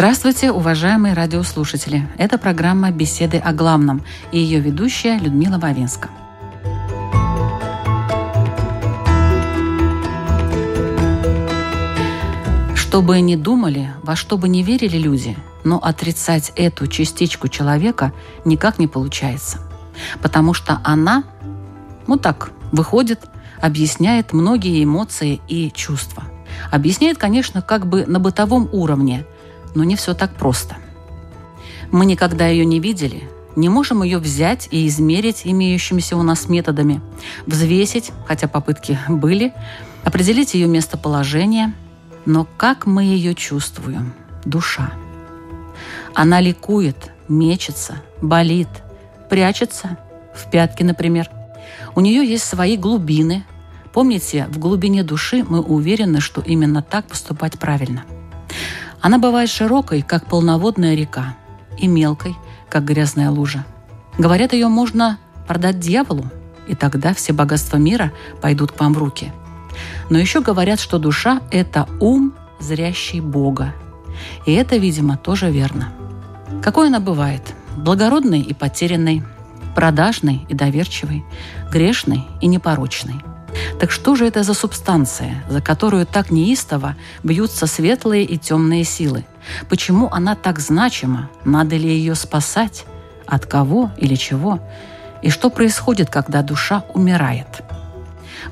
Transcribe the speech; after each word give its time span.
Здравствуйте, 0.00 0.50
уважаемые 0.50 1.12
радиослушатели! 1.12 2.08
Это 2.16 2.38
программа 2.38 2.90
«Беседы 2.90 3.36
о 3.36 3.52
главном» 3.52 4.02
и 4.32 4.38
ее 4.38 4.58
ведущая 4.58 5.18
Людмила 5.18 5.58
Вавинска. 5.58 6.08
Что 12.74 13.02
бы 13.02 13.20
ни 13.20 13.36
думали, 13.36 13.90
во 14.02 14.16
что 14.16 14.38
бы 14.38 14.48
ни 14.48 14.62
верили 14.62 14.96
люди, 14.96 15.36
но 15.64 15.76
отрицать 15.76 16.54
эту 16.56 16.86
частичку 16.86 17.48
человека 17.48 18.14
никак 18.46 18.78
не 18.78 18.86
получается. 18.86 19.58
Потому 20.22 20.54
что 20.54 20.80
она, 20.82 21.24
ну 22.06 22.16
так, 22.16 22.52
выходит, 22.72 23.20
объясняет 23.60 24.32
многие 24.32 24.82
эмоции 24.82 25.42
и 25.46 25.70
чувства. 25.70 26.22
Объясняет, 26.70 27.18
конечно, 27.18 27.60
как 27.60 27.86
бы 27.86 28.06
на 28.06 28.18
бытовом 28.18 28.66
уровне– 28.72 29.26
но 29.74 29.84
не 29.84 29.96
все 29.96 30.14
так 30.14 30.34
просто. 30.34 30.76
Мы 31.90 32.06
никогда 32.06 32.46
ее 32.46 32.64
не 32.64 32.80
видели, 32.80 33.28
не 33.56 33.68
можем 33.68 34.02
ее 34.02 34.18
взять 34.18 34.68
и 34.70 34.86
измерить 34.86 35.42
имеющимися 35.44 36.16
у 36.16 36.22
нас 36.22 36.48
методами, 36.48 37.00
взвесить, 37.46 38.12
хотя 38.26 38.46
попытки 38.48 38.98
были, 39.08 39.52
определить 40.04 40.54
ее 40.54 40.68
местоположение, 40.68 41.72
но 42.26 42.46
как 42.56 42.86
мы 42.86 43.04
ее 43.04 43.34
чувствуем? 43.34 44.14
Душа. 44.44 44.92
Она 46.14 46.40
ликует, 46.40 47.10
мечется, 47.28 48.02
болит, 48.22 48.68
прячется, 49.28 49.98
в 50.34 50.50
пятки, 50.50 50.82
например. 50.82 51.28
У 51.94 52.00
нее 52.00 52.24
есть 52.24 52.44
свои 52.44 52.76
глубины. 52.76 53.44
Помните, 53.92 54.46
в 54.50 54.58
глубине 54.58 55.02
души 55.02 55.44
мы 55.46 55.60
уверены, 55.60 56.20
что 56.20 56.40
именно 56.40 56.82
так 56.82 57.06
поступать 57.06 57.58
правильно– 57.58 58.04
она 59.00 59.18
бывает 59.18 59.48
широкой, 59.48 60.02
как 60.02 60.26
полноводная 60.26 60.94
река, 60.94 61.36
и 61.78 61.86
мелкой, 61.86 62.36
как 62.68 62.84
грязная 62.84 63.30
лужа. 63.30 63.64
Говорят, 64.18 64.52
ее 64.52 64.68
можно 64.68 65.18
продать 65.48 65.80
дьяволу, 65.80 66.26
и 66.68 66.74
тогда 66.74 67.14
все 67.14 67.32
богатства 67.32 67.76
мира 67.78 68.12
пойдут 68.40 68.72
к 68.72 68.80
вам 68.80 68.94
в 68.94 68.98
руки. 68.98 69.32
Но 70.10 70.18
еще 70.18 70.40
говорят, 70.40 70.80
что 70.80 70.98
душа– 70.98 71.40
это 71.50 71.88
ум, 72.00 72.34
зрящий 72.58 73.20
Бога. 73.20 73.74
И 74.44 74.52
это, 74.52 74.76
видимо, 74.76 75.16
тоже 75.16 75.50
верно. 75.50 75.92
Какой 76.62 76.88
она 76.88 77.00
бывает? 77.00 77.42
Благородной 77.76 78.40
и 78.40 78.52
потерянной, 78.52 79.22
продажной 79.74 80.44
и 80.48 80.54
доверчивой, 80.54 81.24
грешной 81.70 82.26
и 82.40 82.46
непорочной. 82.46 83.22
Так 83.78 83.90
что 83.90 84.14
же 84.14 84.26
это 84.26 84.42
за 84.42 84.54
субстанция, 84.54 85.44
за 85.48 85.60
которую 85.60 86.06
так 86.06 86.30
неистово 86.30 86.96
бьются 87.22 87.66
светлые 87.66 88.24
и 88.24 88.36
темные 88.38 88.84
силы? 88.84 89.24
Почему 89.68 90.08
она 90.10 90.34
так 90.34 90.58
значима? 90.58 91.30
Надо 91.44 91.76
ли 91.76 91.88
ее 91.88 92.14
спасать? 92.14 92.84
От 93.26 93.46
кого 93.46 93.90
или 93.96 94.14
чего? 94.16 94.60
И 95.22 95.30
что 95.30 95.50
происходит, 95.50 96.10
когда 96.10 96.42
душа 96.42 96.84
умирает? 96.94 97.62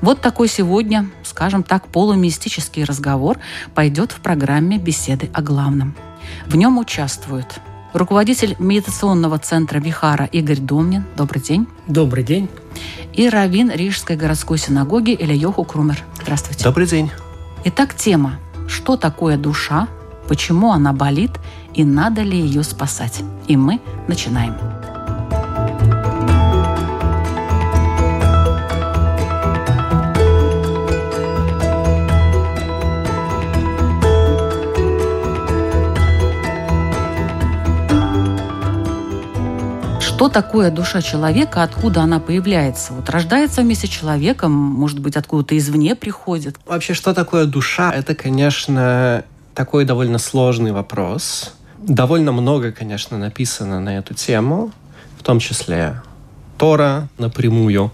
Вот 0.01 0.21
такой 0.21 0.47
сегодня, 0.47 1.09
скажем 1.23 1.63
так, 1.63 1.87
полумистический 1.87 2.83
разговор 2.83 3.39
пойдет 3.75 4.11
в 4.11 4.21
программе 4.21 4.77
«Беседы 4.77 5.29
о 5.33 5.41
главном». 5.41 5.95
В 6.45 6.55
нем 6.55 6.77
участвуют 6.77 7.59
руководитель 7.93 8.55
медитационного 8.59 9.39
центра 9.39 9.79
Вихара 9.79 10.25
Игорь 10.25 10.59
Домнин. 10.59 11.05
Добрый 11.15 11.41
день. 11.41 11.67
Добрый 11.87 12.23
день. 12.23 12.49
И 13.13 13.27
раввин 13.27 13.71
Рижской 13.71 14.15
городской 14.15 14.57
синагоги 14.57 15.11
Ильяху 15.11 15.63
Крумер. 15.63 16.03
Здравствуйте. 16.21 16.63
Добрый 16.63 16.87
день. 16.87 17.11
Итак, 17.65 17.95
тема 17.95 18.39
«Что 18.67 18.95
такое 18.95 19.37
душа?», 19.37 19.87
почему 20.27 20.71
она 20.71 20.93
болит 20.93 21.31
и 21.73 21.83
надо 21.83 22.21
ли 22.21 22.39
ее 22.39 22.63
спасать. 22.63 23.21
И 23.47 23.57
мы 23.57 23.81
начинаем. 24.07 24.78
Что 40.19 40.27
такое 40.27 40.69
душа 40.69 41.01
человека, 41.01 41.63
откуда 41.63 42.01
она 42.01 42.19
появляется? 42.19 42.91
Вот 42.91 43.09
рождается 43.09 43.61
вместе 43.61 43.87
с 43.87 43.89
человеком, 43.89 44.51
может 44.51 44.99
быть, 44.99 45.15
откуда-то 45.15 45.57
извне 45.57 45.95
приходит. 45.95 46.57
Вообще, 46.65 46.93
что 46.93 47.13
такое 47.13 47.45
душа? 47.45 47.93
Это, 47.93 48.15
конечно, 48.15 49.23
такой 49.55 49.85
довольно 49.85 50.17
сложный 50.17 50.73
вопрос. 50.73 51.53
Довольно 51.77 52.33
много, 52.33 52.73
конечно, 52.73 53.17
написано 53.17 53.79
на 53.79 53.97
эту 53.97 54.13
тему, 54.13 54.73
в 55.17 55.23
том 55.23 55.39
числе 55.39 56.01
Тора 56.57 57.07
напрямую, 57.17 57.89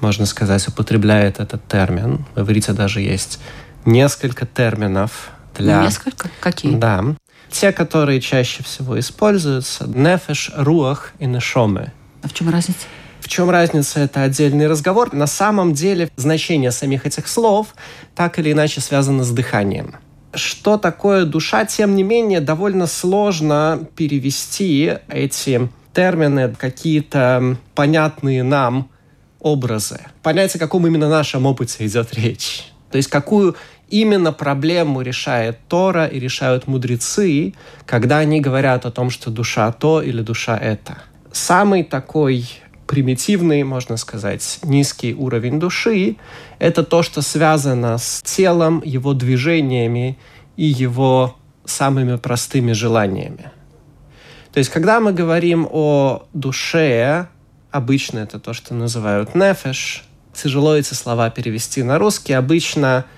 можно 0.00 0.26
сказать, 0.26 0.68
употребляет 0.68 1.40
этот 1.40 1.66
термин. 1.68 2.26
В 2.34 2.42
иврите 2.42 2.74
даже 2.74 3.00
есть 3.00 3.40
несколько 3.86 4.44
терминов 4.44 5.30
для... 5.56 5.80
Несколько? 5.80 6.28
Какие? 6.38 6.76
Да 6.76 7.14
те, 7.52 7.72
которые 7.72 8.20
чаще 8.20 8.62
всего 8.62 8.98
используются, 8.98 9.86
нефеш, 9.86 10.50
руах 10.56 11.12
и 11.18 11.26
нешомы. 11.26 11.92
А 12.22 12.28
в 12.28 12.34
чем 12.34 12.48
разница? 12.48 12.86
В 13.20 13.28
чем 13.28 13.50
разница, 13.50 14.00
это 14.00 14.22
отдельный 14.22 14.66
разговор. 14.66 15.12
На 15.14 15.26
самом 15.26 15.74
деле 15.74 16.10
значение 16.16 16.72
самих 16.72 17.06
этих 17.06 17.28
слов 17.28 17.68
так 18.16 18.38
или 18.38 18.50
иначе 18.50 18.80
связано 18.80 19.22
с 19.22 19.30
дыханием. 19.30 19.94
Что 20.34 20.76
такое 20.76 21.24
душа, 21.24 21.64
тем 21.66 21.94
не 21.94 22.02
менее, 22.02 22.40
довольно 22.40 22.86
сложно 22.86 23.86
перевести 23.96 24.94
эти 25.08 25.68
термины, 25.92 26.54
какие-то 26.58 27.58
понятные 27.74 28.42
нам 28.42 28.90
образы. 29.38 30.00
Понять, 30.22 30.56
о 30.56 30.58
каком 30.58 30.86
именно 30.86 31.08
нашем 31.08 31.46
опыте 31.46 31.86
идет 31.86 32.14
речь. 32.14 32.72
То 32.90 32.96
есть 32.96 33.08
какую 33.08 33.56
именно 33.92 34.32
проблему 34.32 35.02
решает 35.02 35.58
Тора 35.68 36.06
и 36.06 36.18
решают 36.18 36.66
мудрецы, 36.66 37.52
когда 37.86 38.18
они 38.18 38.40
говорят 38.40 38.86
о 38.86 38.90
том, 38.90 39.10
что 39.10 39.30
душа 39.30 39.70
то 39.70 40.00
или 40.00 40.22
душа 40.22 40.56
это. 40.56 41.02
Самый 41.30 41.84
такой 41.84 42.48
примитивный, 42.86 43.62
можно 43.64 43.98
сказать, 43.98 44.60
низкий 44.64 45.14
уровень 45.14 45.60
души– 45.60 46.16
это 46.58 46.82
то, 46.84 47.02
что 47.02 47.20
связано 47.20 47.98
с 47.98 48.22
телом, 48.22 48.82
его 48.84 49.12
движениями 49.12 50.18
и 50.56 50.64
его 50.64 51.36
самыми 51.66 52.16
простыми 52.16 52.72
желаниями. 52.72 53.50
То 54.52 54.58
есть, 54.58 54.70
когда 54.70 55.00
мы 55.00 55.12
говорим 55.12 55.68
о 55.70 56.24
душе, 56.32 57.28
обычно 57.70 58.20
это 58.20 58.38
то, 58.38 58.54
что 58.54 58.74
называют 58.74 59.34
нефеш, 59.34 60.04
тяжело 60.32 60.74
эти 60.74 60.94
слова 60.94 61.28
перевести 61.28 61.82
на 61.82 61.98
русский, 61.98 62.32
обычно– 62.32 63.04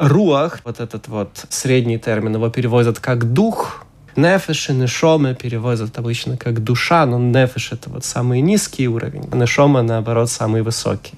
руах, 0.00 0.60
вот 0.64 0.80
этот 0.80 1.08
вот 1.08 1.44
средний 1.50 1.98
термин, 1.98 2.34
его 2.34 2.48
переводят 2.50 2.98
как 2.98 3.32
дух. 3.32 3.84
Нефеш 4.16 4.70
и 4.70 4.72
нешома 4.72 5.34
переводят 5.34 5.96
обычно 5.96 6.36
как 6.36 6.64
душа, 6.64 7.06
но 7.06 7.18
нефеш 7.18 7.72
это 7.72 7.90
вот 7.90 8.04
самый 8.04 8.40
низкий 8.40 8.88
уровень, 8.88 9.28
а 9.30 9.36
нешома, 9.36 9.82
наоборот, 9.82 10.28
самый 10.28 10.62
высокий. 10.62 11.14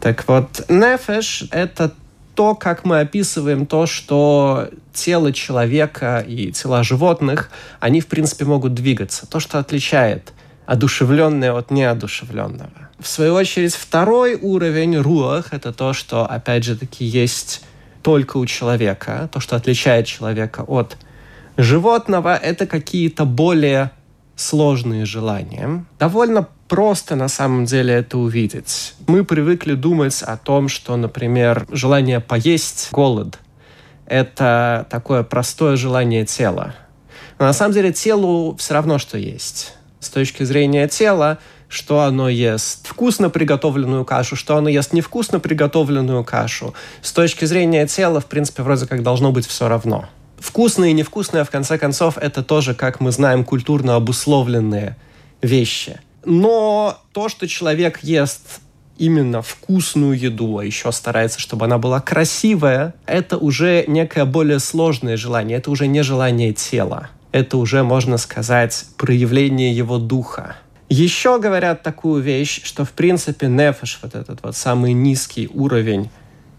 Так 0.00 0.26
вот, 0.26 0.64
нефеш— 0.68 1.44
это 1.52 1.92
то, 2.34 2.54
как 2.54 2.84
мы 2.84 3.00
описываем 3.00 3.66
то, 3.66 3.86
что 3.86 4.68
тело 4.92 5.32
человека 5.32 6.24
и 6.26 6.52
тела 6.52 6.82
животных, 6.82 7.50
они, 7.80 8.00
в 8.00 8.06
принципе, 8.06 8.44
могут 8.44 8.74
двигаться. 8.74 9.26
То, 9.26 9.40
что 9.40 9.58
отличает 9.58 10.32
одушевленное 10.66 11.52
от 11.52 11.70
неодушевленного. 11.70 12.90
В 12.98 13.06
свою 13.06 13.34
очередь, 13.34 13.74
второй 13.74 14.34
уровень 14.34 14.98
руах— 14.98 15.48
это 15.52 15.72
то, 15.72 15.92
что, 15.92 16.26
опять 16.26 16.64
же 16.64 16.76
таки, 16.76 17.04
есть 17.04 17.62
только 18.02 18.36
у 18.36 18.46
человека. 18.46 19.28
То, 19.32 19.40
что 19.40 19.56
отличает 19.56 20.06
человека 20.06 20.64
от 20.66 20.96
животного, 21.56 22.36
это 22.36 22.66
какие-то 22.66 23.24
более 23.24 23.90
сложные 24.34 25.06
желания. 25.06 25.84
Довольно 25.98 26.46
просто 26.68 27.16
на 27.16 27.28
самом 27.28 27.64
деле 27.64 27.94
это 27.94 28.18
увидеть. 28.18 28.94
Мы 29.06 29.24
привыкли 29.24 29.74
думать 29.74 30.22
о 30.22 30.36
том, 30.36 30.68
что, 30.68 30.96
например, 30.96 31.66
желание 31.70 32.20
поесть, 32.20 32.88
голод– 32.92 33.38
это 34.06 34.86
такое 34.90 35.22
простое 35.22 35.76
желание 35.76 36.24
тела. 36.24 36.74
Но 37.38 37.46
на 37.46 37.52
самом 37.52 37.74
деле 37.74 37.92
телу 37.92 38.56
все 38.56 38.74
равно, 38.74 38.98
что 38.98 39.18
есть. 39.18 39.74
С 40.06 40.08
точки 40.08 40.44
зрения 40.44 40.86
тела, 40.86 41.38
что 41.68 42.02
оно 42.02 42.28
ест 42.28 42.86
вкусно 42.86 43.28
приготовленную 43.28 44.04
кашу, 44.04 44.36
что 44.36 44.56
оно 44.56 44.68
ест 44.68 44.92
невкусно 44.92 45.40
приготовленную 45.40 46.22
кашу. 46.22 46.74
С 47.02 47.10
точки 47.10 47.44
зрения 47.44 47.88
тела, 47.88 48.20
в 48.20 48.26
принципе, 48.26 48.62
вроде 48.62 48.86
как 48.86 49.02
должно 49.02 49.32
быть 49.32 49.48
все 49.48 49.66
равно. 49.68 50.08
Вкусное 50.38 50.90
и 50.90 50.92
невкусное, 50.92 51.42
в 51.42 51.50
конце 51.50 51.76
концов, 51.76 52.18
это 52.18 52.44
тоже, 52.44 52.72
как 52.72 53.00
мы 53.00 53.10
знаем, 53.10 53.44
культурно 53.44 53.96
обусловленные 53.96 54.96
вещи. 55.42 55.98
Но 56.24 56.96
то, 57.10 57.28
что 57.28 57.48
человек 57.48 57.98
ест 58.04 58.60
именно 58.98 59.42
вкусную 59.42 60.16
еду, 60.16 60.58
а 60.58 60.64
еще 60.64 60.92
старается, 60.92 61.40
чтобы 61.40 61.64
она 61.64 61.78
была 61.78 62.00
красивая, 62.00 62.94
это 63.06 63.38
уже 63.38 63.84
некое 63.88 64.24
более 64.24 64.60
сложное 64.60 65.16
желание, 65.16 65.58
это 65.58 65.72
уже 65.72 65.88
не 65.88 66.04
желание 66.04 66.52
тела. 66.52 67.10
Это 67.32 67.56
уже, 67.56 67.82
можно 67.82 68.16
сказать, 68.18 68.86
проявление 68.96 69.72
его 69.76 69.98
духа. 69.98 70.56
Еще 70.88 71.40
говорят 71.40 71.82
такую 71.82 72.22
вещь, 72.22 72.62
что 72.62 72.84
в 72.84 72.92
принципе 72.92 73.48
нефеш, 73.48 73.98
вот 74.02 74.14
этот 74.14 74.42
вот 74.42 74.56
самый 74.56 74.92
низкий 74.92 75.48
уровень 75.52 76.10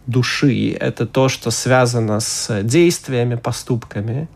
души, 0.06 0.72
это 0.72 1.06
то, 1.06 1.30
что 1.30 1.52
связано 1.52 2.20
с 2.20 2.64
действиями, 2.64 3.36
поступками. 3.36 4.28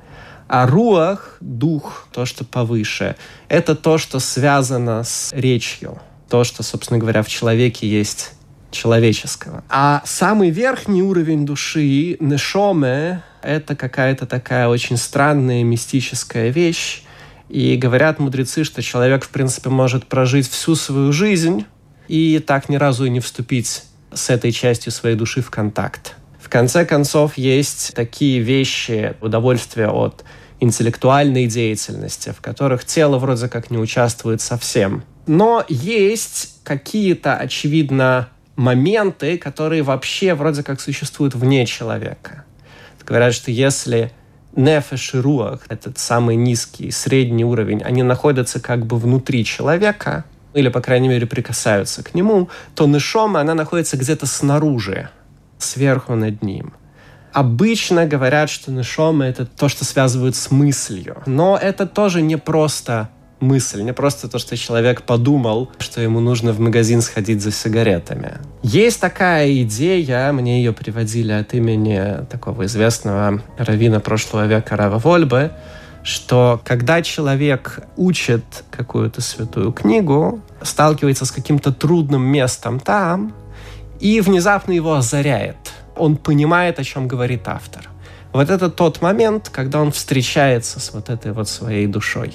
А 0.47 0.67
руах, 0.67 1.37
дух, 1.39 2.07
то, 2.11 2.25
что 2.25 2.43
повыше, 2.43 3.15
это 3.47 3.73
то, 3.73 3.97
что 3.97 4.19
связано 4.19 5.03
с 5.03 5.31
речью. 5.33 5.99
То, 6.29 6.43
что, 6.43 6.63
собственно 6.63 6.99
говоря, 6.99 7.23
в 7.23 7.29
человеке 7.29 7.87
есть 7.87 8.33
человеческого. 8.69 9.63
А 9.69 10.01
самый 10.05 10.49
верхний 10.49 11.03
уровень 11.03 11.45
души, 11.45 12.17
нешоме, 12.19 13.23
это 13.43 13.75
какая-то 13.75 14.25
такая 14.25 14.67
очень 14.67 14.97
странная 14.97 15.63
мистическая 15.63 16.49
вещь. 16.49 17.03
И 17.49 17.75
говорят 17.75 18.19
мудрецы, 18.19 18.63
что 18.63 18.81
человек, 18.81 19.25
в 19.25 19.29
принципе, 19.29 19.69
может 19.69 20.05
прожить 20.05 20.49
всю 20.49 20.75
свою 20.75 21.11
жизнь 21.11 21.65
и 22.07 22.39
так 22.39 22.69
ни 22.69 22.77
разу 22.77 23.05
и 23.05 23.09
не 23.09 23.19
вступить 23.19 23.83
с 24.13 24.29
этой 24.29 24.51
частью 24.51 24.91
своей 24.91 25.15
души 25.15 25.41
в 25.41 25.49
контакт. 25.49 26.15
В 26.39 26.49
конце 26.49 26.85
концов, 26.85 27.37
есть 27.37 27.93
такие 27.93 28.39
вещи, 28.39 29.15
удовольствия 29.21 29.89
от 29.89 30.23
интеллектуальной 30.59 31.47
деятельности, 31.47 32.33
в 32.37 32.41
которых 32.41 32.85
тело 32.85 33.17
вроде 33.17 33.49
как 33.49 33.71
не 33.71 33.77
участвует 33.77 34.41
совсем. 34.41 35.03
Но 35.27 35.65
есть 35.67 36.59
какие-то, 36.63 37.35
очевидно, 37.35 38.29
моменты, 38.55 39.37
которые 39.37 39.81
вообще 39.81 40.33
вроде 40.35 40.63
как 40.63 40.79
существуют 40.79 41.35
вне 41.35 41.65
человека. 41.65 42.45
Говорят, 43.11 43.33
что 43.33 43.51
если 43.51 44.09
нефеш 44.55 45.15
и 45.15 45.17
руах, 45.17 45.65
этот 45.67 45.97
самый 45.97 46.37
низкий, 46.37 46.91
средний 46.91 47.43
уровень, 47.43 47.83
они 47.83 48.03
находятся 48.03 48.61
как 48.61 48.85
бы 48.85 48.97
внутри 48.97 49.43
человека, 49.43 50.23
или, 50.53 50.69
по 50.69 50.79
крайней 50.79 51.09
мере, 51.09 51.27
прикасаются 51.27 52.05
к 52.05 52.15
нему, 52.15 52.47
то 52.73 52.87
нишома, 52.87 53.41
она 53.41 53.53
находится 53.53 53.97
где-то 53.97 54.27
снаружи, 54.27 55.09
сверху 55.57 56.15
над 56.15 56.41
ним. 56.41 56.71
Обычно 57.33 58.05
говорят, 58.05 58.49
что 58.49 58.71
нишома— 58.71 59.25
это 59.27 59.45
то, 59.45 59.67
что 59.67 59.83
связывают 59.83 60.37
с 60.37 60.49
мыслью. 60.49 61.21
Но 61.25 61.59
это 61.61 61.87
тоже 61.87 62.21
не 62.21 62.37
просто 62.37 63.09
мысль, 63.41 63.81
не 63.81 63.93
просто 63.93 64.27
то, 64.27 64.39
что 64.39 64.55
человек 64.55 65.01
подумал, 65.01 65.69
что 65.79 66.01
ему 66.01 66.19
нужно 66.19 66.53
в 66.53 66.59
магазин 66.59 67.01
сходить 67.01 67.41
за 67.41 67.51
сигаретами. 67.51 68.37
Есть 68.63 69.01
такая 69.01 69.61
идея, 69.63 70.31
мне 70.31 70.59
ее 70.59 70.73
приводили 70.73 71.31
от 71.31 71.53
имени 71.53 72.25
такого 72.29 72.65
известного 72.65 73.41
равина 73.57 73.99
прошлого 73.99 74.47
века 74.47 74.77
Рава 74.77 74.99
Вольбы, 74.99 75.51
что 76.03 76.61
когда 76.63 77.01
человек 77.01 77.79
учит 77.95 78.43
какую-то 78.71 79.21
святую 79.21 79.71
книгу, 79.71 80.41
сталкивается 80.61 81.25
с 81.25 81.31
каким-то 81.31 81.71
трудным 81.71 82.23
местом 82.23 82.79
там, 82.79 83.33
и 83.99 84.21
внезапно 84.21 84.71
его 84.71 84.95
озаряет. 84.95 85.57
Он 85.95 86.17
понимает, 86.17 86.79
о 86.79 86.83
чем 86.83 87.07
говорит 87.07 87.47
автор. 87.47 87.89
Вот 88.33 88.49
это 88.49 88.69
тот 88.69 89.01
момент, 89.01 89.49
когда 89.49 89.81
он 89.81 89.91
встречается 89.91 90.79
с 90.79 90.93
вот 90.93 91.09
этой 91.09 91.33
вот 91.33 91.49
своей 91.49 91.85
душой. 91.85 92.33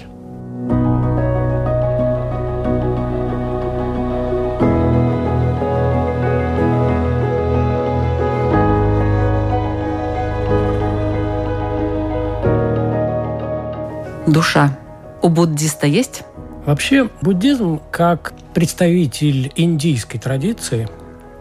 Душа 14.37 14.79
у 15.23 15.31
буддиста 15.31 15.87
есть? 15.87 16.23
Вообще 16.67 17.09
буддизм, 17.23 17.81
как 17.91 18.35
представитель 18.53 19.51
индийской 19.57 20.21
традиции, 20.21 20.91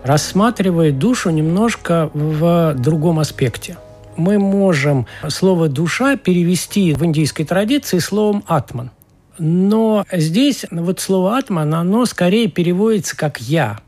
рассматривает 0.02 0.98
душу 0.98 1.30
немножко 1.30 2.10
в 2.14 2.74
другом 2.76 3.20
аспекте. 3.20 3.76
Мы 4.16 4.40
можем 4.40 5.08
слово 5.28 5.68
«душа» 5.68 6.16
перевести 6.16 6.94
в 6.94 7.04
индийской 7.04 7.44
традиции 7.44 8.00
словом 8.00 8.46
«атман». 8.48 8.92
Но 9.40 10.06
здесь 10.10 10.66
вот 10.72 11.02
слово 11.02 11.38
«атман», 11.38 11.74
оно 11.74 12.06
скорее 12.06 12.48
переводится 12.48 13.18
как 13.18 13.42
«я», 13.42 13.80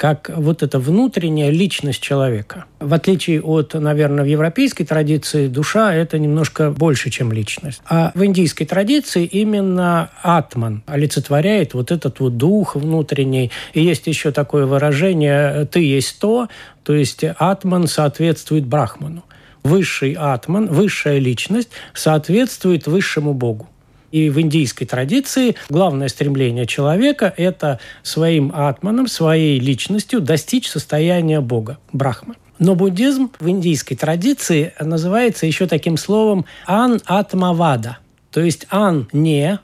как 0.00 0.30
вот 0.34 0.62
эта 0.62 0.78
внутренняя 0.78 1.50
личность 1.50 2.00
человека. 2.00 2.64
В 2.78 2.94
отличие 2.94 3.42
от, 3.42 3.74
наверное, 3.74 4.24
в 4.24 4.26
европейской 4.26 4.84
традиции, 4.84 5.46
душа– 5.46 5.94
это 5.94 6.18
немножко 6.18 6.70
больше, 6.70 7.10
чем 7.10 7.30
личность. 7.32 7.82
А 7.86 8.10
в 8.14 8.24
индийской 8.24 8.66
традиции 8.66 9.26
именно 9.26 10.08
атман 10.22 10.82
олицетворяет 10.86 11.74
вот 11.74 11.90
этот 11.90 12.18
вот 12.20 12.38
дух 12.38 12.76
внутренний. 12.76 13.50
И 13.74 13.82
есть 13.82 14.06
еще 14.06 14.30
такое 14.30 14.64
выражение 14.64 15.66
«ты 15.66 15.80
есть 15.80 16.18
то», 16.18 16.48
то 16.82 16.94
есть 16.94 17.22
атман 17.36 17.86
соответствует 17.86 18.64
брахману. 18.64 19.22
Высший 19.64 20.14
атман, 20.14 20.68
высшая 20.68 21.18
личность 21.18 21.68
соответствует 21.92 22.86
высшему 22.86 23.34
богу. 23.34 23.68
И 24.12 24.28
в 24.28 24.40
индийской 24.40 24.86
традиции 24.86 25.54
главное 25.68 26.08
стремление 26.08 26.66
человека– 26.66 27.32
это 27.36 27.78
своим 28.02 28.52
атманом, 28.54 29.06
своей 29.06 29.60
личностью 29.60 30.20
достичь 30.20 30.68
состояния 30.68 31.40
Бога, 31.40 31.78
брахмы. 31.92 32.34
Но 32.58 32.74
буддизм 32.74 33.30
в 33.38 33.48
индийской 33.48 33.96
традиции 33.96 34.74
называется 34.80 35.46
еще 35.46 35.66
таким 35.66 35.96
словом 35.96 36.44
ан-атмавада. 36.66 37.98
То 38.30 38.40
есть 38.40 38.66
ан– 38.70 39.08
не, 39.12 39.58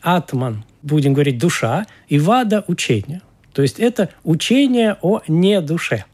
атман– 0.00 0.64
будем 0.82 1.12
говорить 1.12 1.38
душа, 1.38 1.86
и 2.08 2.18
вада– 2.18 2.64
учение. 2.66 3.22
То 3.52 3.62
есть 3.62 3.78
это 3.78 4.08
учение 4.24 4.96
о 5.00 5.20
не 5.28 5.60
душе– 5.60 6.04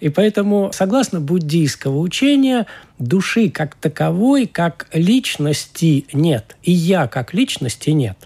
и 0.00 0.08
поэтому, 0.08 0.70
согласно 0.72 1.20
буддийского 1.20 1.98
учения, 1.98 2.66
души 2.98 3.50
как 3.50 3.74
таковой, 3.74 4.46
как 4.46 4.86
личности 4.92 6.06
нет. 6.12 6.56
И 6.62 6.72
я 6.72 7.06
как 7.08 7.34
личности 7.34 7.90
нет. 7.90 8.16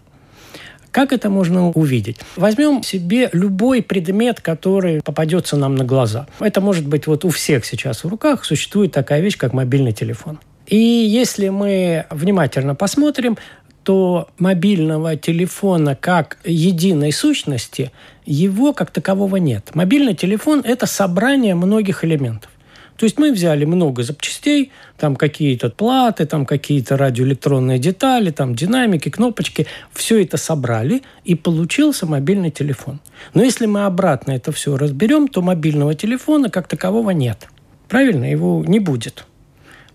Как 0.91 1.15
это 1.15 1.31
можно 1.31 1.71
увидеть? 1.71 2.19
Возьмем 2.37 2.83
себе 2.83 3.31
любой 3.33 3.83
предмет, 3.83 4.43
который 4.43 5.01
попадется 5.01 5.57
нам 5.57 5.75
на 5.75 5.85
глаза. 5.85 6.27
Это 6.39 6.61
может 6.61 6.87
быть 6.87 7.07
вот 7.07 7.25
у 7.25 7.31
всех 7.31 7.65
сейчас 7.65 8.05
в 8.05 8.09
руках 8.09 8.45
существует 8.45 8.93
такая 8.93 9.23
вещь, 9.23 9.39
как 9.39 9.55
мобильный 9.55 9.93
телефон. 9.93 10.39
И 10.67 10.77
если 10.77 11.49
мы 11.49 12.07
внимательно 12.11 12.75
посмотрим, 12.75 13.37
то 13.83 14.29
мобильного 14.39 15.17
телефона 15.17 15.95
как 15.97 16.39
единой 16.45 17.13
сущности 17.13 17.93
его 18.25 18.73
как 18.73 18.91
такового 18.91 19.37
нет. 19.37 19.71
Мобильный 19.75 20.15
телефон– 20.15 20.63
это 20.65 20.87
собрание 20.87 21.55
многих 21.55 22.05
элементов. 22.05 22.51
То 22.97 23.07
есть 23.07 23.19
мы 23.19 23.33
взяли 23.33 23.65
много 23.65 24.05
запчастей, 24.05 24.71
там 24.97 25.17
какие-то 25.17 25.71
платы, 25.71 26.25
там 26.25 26.47
какие-то 26.47 26.97
радиоэлектронные 26.97 27.79
детали, 27.79 28.31
там 28.31 28.55
динамики, 28.55 29.09
кнопочки. 29.09 29.67
Все 29.93 30.23
это 30.23 30.37
собрали, 30.37 31.03
и 31.25 31.35
получился 31.35 32.07
мобильный 32.07 32.51
телефон. 32.51 33.01
Но 33.35 33.43
если 33.43 33.67
мы 33.67 33.87
обратно 33.87 34.33
это 34.33 34.53
все 34.53 34.77
разберем, 34.77 35.27
то 35.27 35.43
мобильного 35.43 35.95
телефона 35.95 36.49
как 36.49 36.69
такового 36.69 37.11
нет. 37.11 37.49
Правильно? 37.89 38.31
Его 38.31 38.65
не 38.65 38.79
будет. 38.79 39.27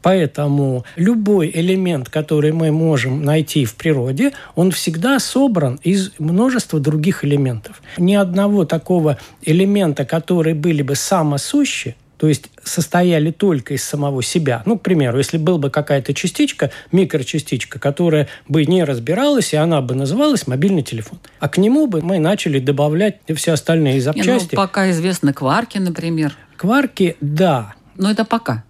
Поэтому 0.08 0.86
любой 0.96 1.52
элемент, 1.54 2.08
который 2.08 2.54
мы 2.54 2.72
можем 2.72 3.26
найти 3.26 3.66
в 3.66 3.76
природе, 3.76 4.32
он 4.56 4.72
всегда 4.72 5.20
собран 5.20 5.82
из 5.84 6.14
множества 6.18 6.80
других 6.80 7.26
элементов. 7.26 7.82
Ни 7.98 8.16
одного 8.16 8.64
такого 8.64 9.18
элемента, 9.42 10.06
который 10.06 10.54
были 10.54 10.82
бы 10.82 10.96
самосущи, 10.96 11.98
то 12.16 12.30
есть 12.30 12.50
состояли 12.64 13.32
только 13.32 13.74
из 13.74 13.84
самого 13.84 14.24
себя. 14.24 14.64
Ну, 14.66 14.80
к 14.80 14.82
примеру, 14.82 15.18
если 15.18 15.38
была 15.38 15.58
бы 15.58 15.70
какая-то 15.70 16.14
частичка, 16.14 16.72
микрочастичка, 16.94 17.78
которая 17.78 18.30
бы 18.48 18.66
не 18.66 18.86
разбиралась, 18.86 19.52
и 19.52 19.58
она 19.58 19.82
бы 19.82 19.94
называлась 19.94 20.48
мобильный 20.48 20.84
телефон. 20.84 21.20
А 21.42 21.50
к 21.50 21.58
нему 21.58 21.86
бы 21.86 22.02
мы 22.02 22.20
начали 22.20 22.60
добавлять 22.60 23.18
все 23.36 23.52
остальные 23.52 24.00
запчасти. 24.00 24.30
Не, 24.30 24.40
ну, 24.54 24.56
пока 24.56 24.90
известны 24.92 25.34
кварки, 25.34 25.80
например. 25.80 26.34
Кварки, 26.56 27.18
да. 27.20 27.74
Но 27.98 28.10
это 28.10 28.24
пока. 28.24 28.64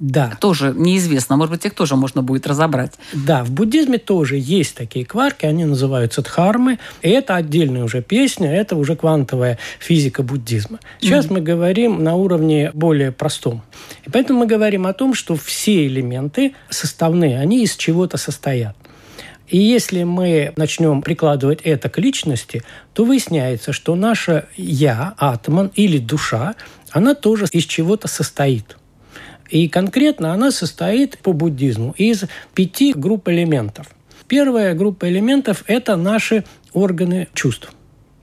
Да. 0.00 0.36
Тоже 0.40 0.74
неизвестно. 0.76 1.36
Может 1.36 1.52
быть, 1.52 1.64
их 1.64 1.74
тоже 1.74 1.94
можно 1.96 2.22
будет 2.22 2.46
разобрать. 2.46 2.94
Да, 3.12 3.44
в 3.44 3.50
буддизме 3.50 3.98
тоже 3.98 4.36
есть 4.36 4.74
такие 4.74 5.04
кварки, 5.04 5.46
они 5.46 5.64
называются 5.64 6.22
дхармы. 6.22 6.78
И 7.02 7.08
это 7.08 7.36
отдельная 7.36 7.84
уже 7.84 8.02
песня, 8.02 8.52
это 8.52 8.76
уже 8.76 8.96
квантовая 8.96 9.58
физика 9.78 10.22
буддизма. 10.22 10.80
Сейчас 11.00 11.26
mm-hmm. 11.26 11.32
мы 11.32 11.40
говорим 11.40 12.02
на 12.02 12.16
уровне 12.16 12.70
более 12.74 13.12
простом. 13.12 13.62
И 14.04 14.10
поэтому 14.10 14.40
мы 14.40 14.46
говорим 14.46 14.86
о 14.86 14.92
том, 14.92 15.14
что 15.14 15.36
все 15.36 15.86
элементы 15.86 16.54
составные, 16.70 17.38
они 17.38 17.62
из 17.62 17.76
чего-то 17.76 18.16
состоят. 18.16 18.76
И 19.46 19.58
если 19.58 20.02
мы 20.02 20.52
начнем 20.56 21.02
прикладывать 21.02 21.60
это 21.62 21.88
к 21.88 21.98
личности, 21.98 22.64
то 22.94 23.04
выясняется, 23.04 23.72
что 23.72 23.94
наше 23.94 24.46
«я», 24.56 25.14
атман 25.18 25.70
или 25.74 25.98
душа, 25.98 26.54
она 26.90 27.14
тоже 27.14 27.46
из 27.52 27.64
чего-то 27.64 28.08
состоит– 28.08 28.76
и 29.48 29.68
конкретно 29.68 30.32
она 30.32 30.50
состоит 30.50 31.18
по 31.18 31.32
буддизму 31.32 31.94
из 31.96 32.24
пяти 32.54 32.92
групп 32.92 33.28
элементов. 33.28 33.88
Первая 34.26 34.74
группа 34.74 35.08
элементов– 35.08 35.64
это 35.66 35.96
наши 35.96 36.44
органы 36.72 37.28
чувств 37.34 37.72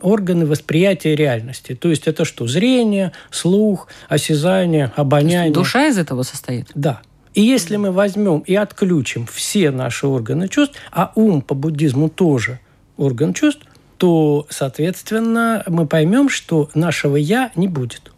органы 0.01 0.45
восприятия 0.45 1.15
реальности. 1.15 1.75
То 1.75 1.89
есть 1.89 2.07
это 2.07 2.25
что? 2.25 2.47
Зрение, 2.47 3.11
слух, 3.29 3.87
осязание, 4.09 4.91
обоняние. 4.95 5.53
Душа 5.53 5.87
из 5.87 5.97
этого 5.97 6.23
состоит? 6.23 6.67
Да. 6.73 7.01
И 7.33 7.41
если 7.41 7.77
мы 7.77 7.91
возьмем 7.91 8.39
и 8.39 8.55
отключим 8.55 9.25
все 9.25 9.71
наши 9.71 10.07
органы 10.07 10.47
чувств, 10.47 10.75
а 10.91 11.11
ум 11.15 11.41
по 11.41 11.55
буддизму 11.55 12.09
тоже 12.09 12.59
орган 12.97 13.33
чувств, 13.33 13.61
то, 13.97 14.47
соответственно, 14.49 15.63
мы 15.67 15.85
поймем, 15.85 16.27
что 16.27 16.69
нашего 16.73 17.15
«я» 17.15 17.51
не 17.55 17.67
будет. 17.67 18.11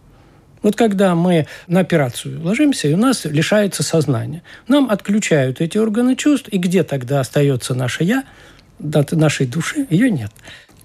Вот 0.63 0.75
когда 0.75 1.13
мы 1.13 1.45
на 1.67 1.81
операцию 1.81 2.41
ложимся, 2.41 2.87
и 2.87 2.93
у 2.93 2.97
нас 2.97 3.25
лишается 3.25 3.83
сознания, 3.83 4.41
нам 4.67 4.89
отключают 4.89 5.61
эти 5.61 5.77
органы 5.77 6.15
чувств, 6.15 6.47
и 6.49 6.57
где 6.57 6.83
тогда 6.83 7.19
остается 7.19 7.75
наше 7.75 8.03
«я», 8.03 8.23
нашей 8.79 9.45
души, 9.45 9.85
ее 9.89 10.09
нет. 10.09 10.31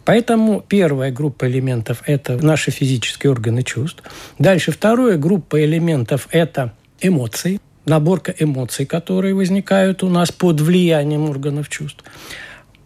Поэтому 0.04 0.64
первая 0.66 1.12
группа 1.12 1.48
элементов– 1.48 2.02
это 2.06 2.42
наши 2.42 2.70
физические 2.70 3.30
органы 3.30 3.62
чувств. 3.62 4.02
Дальше 4.38 4.72
вторая 4.72 5.16
группа 5.16 5.62
элементов– 5.64 6.28
это 6.30 6.72
эмоции, 7.00 7.60
наборка 7.84 8.34
эмоций, 8.38 8.86
которые 8.86 9.34
возникают 9.34 10.02
у 10.02 10.08
нас 10.08 10.32
под 10.32 10.60
влиянием 10.60 11.28
органов 11.28 11.68
чувств. 11.68 12.04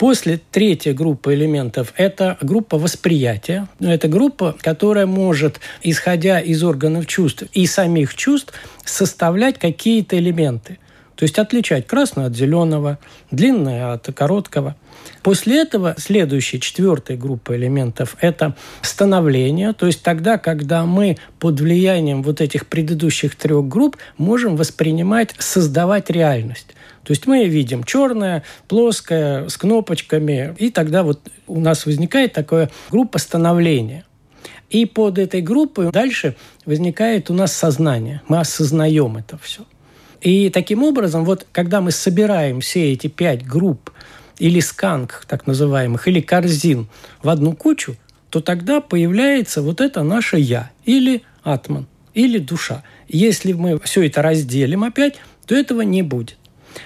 После 0.03 0.41
третьей 0.51 0.95
группы 0.95 1.33
элементов– 1.33 1.95
это 1.97 2.37
группа 2.41 2.77
восприятия. 2.77 3.69
Это 3.79 4.09
группа, 4.09 4.57
которая 4.61 5.07
может, 5.07 5.61
исходя 5.85 6.41
из 6.41 6.65
органов 6.65 7.07
чувств 7.07 7.45
и 7.53 7.67
самих 7.67 8.17
чувств, 8.17 8.53
составлять 8.85 9.61
какие-то 9.61 10.19
элементы. 10.19 10.81
То 11.15 11.23
есть 11.23 11.39
отличать 11.39 11.87
красное 11.87 12.27
от 12.27 12.35
зеленого, 12.35 12.99
длинное 13.31 13.93
от 13.93 14.13
короткого. 14.13 14.75
После 15.23 15.63
этого 15.63 15.95
следующая, 15.99 16.59
четвертая 16.59 17.17
группа 17.17 17.55
элементов– 17.55 18.17
это 18.21 18.57
становление, 18.81 19.73
то 19.73 19.87
есть 19.87 20.03
тогда, 20.03 20.37
когда 20.37 20.85
мы 20.85 21.17
под 21.39 21.61
влиянием 21.61 22.25
вот 22.25 22.41
этих 22.41 22.67
предыдущих 22.67 23.37
трех 23.37 23.69
групп 23.69 23.99
можем 24.19 24.57
воспринимать, 24.57 25.33
создавать 25.39 26.11
реальность. 26.11 26.75
То 27.05 27.11
есть 27.13 27.27
мы 27.27 27.47
видим 27.47 27.85
черное, 27.85 28.45
плоское, 28.69 29.49
с 29.49 29.57
кнопочками, 29.57 30.55
и 30.59 30.71
тогда 30.71 31.03
вот 31.03 31.21
у 31.47 31.61
нас 31.61 31.85
возникает 31.87 32.33
такая 32.33 32.71
группа 32.91 33.19
становления. 33.19 34.05
И 34.71 34.87
под 34.87 35.19
этой 35.19 35.43
группой 35.43 35.91
дальше 35.91 36.35
возникает 36.65 37.29
у 37.31 37.35
нас 37.35 37.53
сознание. 37.53 38.23
Мы 38.29 38.39
осознаем 38.39 39.17
это 39.17 39.37
все. 39.37 39.67
И 40.23 40.51
таким 40.51 40.83
образом, 40.83 41.25
вот 41.25 41.47
когда 41.53 41.81
мы 41.81 41.91
собираем 41.91 42.61
все 42.61 42.93
эти 42.93 43.09
пять 43.09 43.45
групп 43.45 43.91
или 44.39 44.61
сканг, 44.61 45.27
так 45.29 45.47
называемых, 45.47 46.09
или 46.09 46.21
корзин 46.21 46.89
в 47.23 47.29
одну 47.29 47.55
кучу, 47.55 47.97
то 48.31 48.41
тогда 48.41 48.81
появляется 48.81 49.61
вот 49.61 49.81
это 49.81 50.03
наше 50.03 50.39
«я» 50.39 50.71
или 50.85 51.23
«атман», 51.43 51.87
или 52.15 52.39
душа. 52.39 52.83
Если 53.09 53.53
мы 53.53 53.79
все 53.81 54.07
это 54.07 54.23
разделим 54.23 54.85
опять, 54.85 55.17
то 55.45 55.55
этого 55.55 55.83
не 55.83 56.03
будет. 56.03 56.39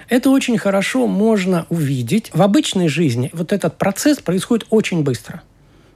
Это 0.09 0.31
очень 0.31 0.59
хорошо 0.59 1.07
можно 1.07 1.67
увидеть. 1.69 2.31
В 2.33 2.43
обычной 2.43 2.89
жизни 2.89 3.31
вот 3.33 3.53
этот 3.53 3.79
процесс 3.79 4.19
происходит 4.19 4.67
очень 4.71 5.03
быстро. 5.03 5.43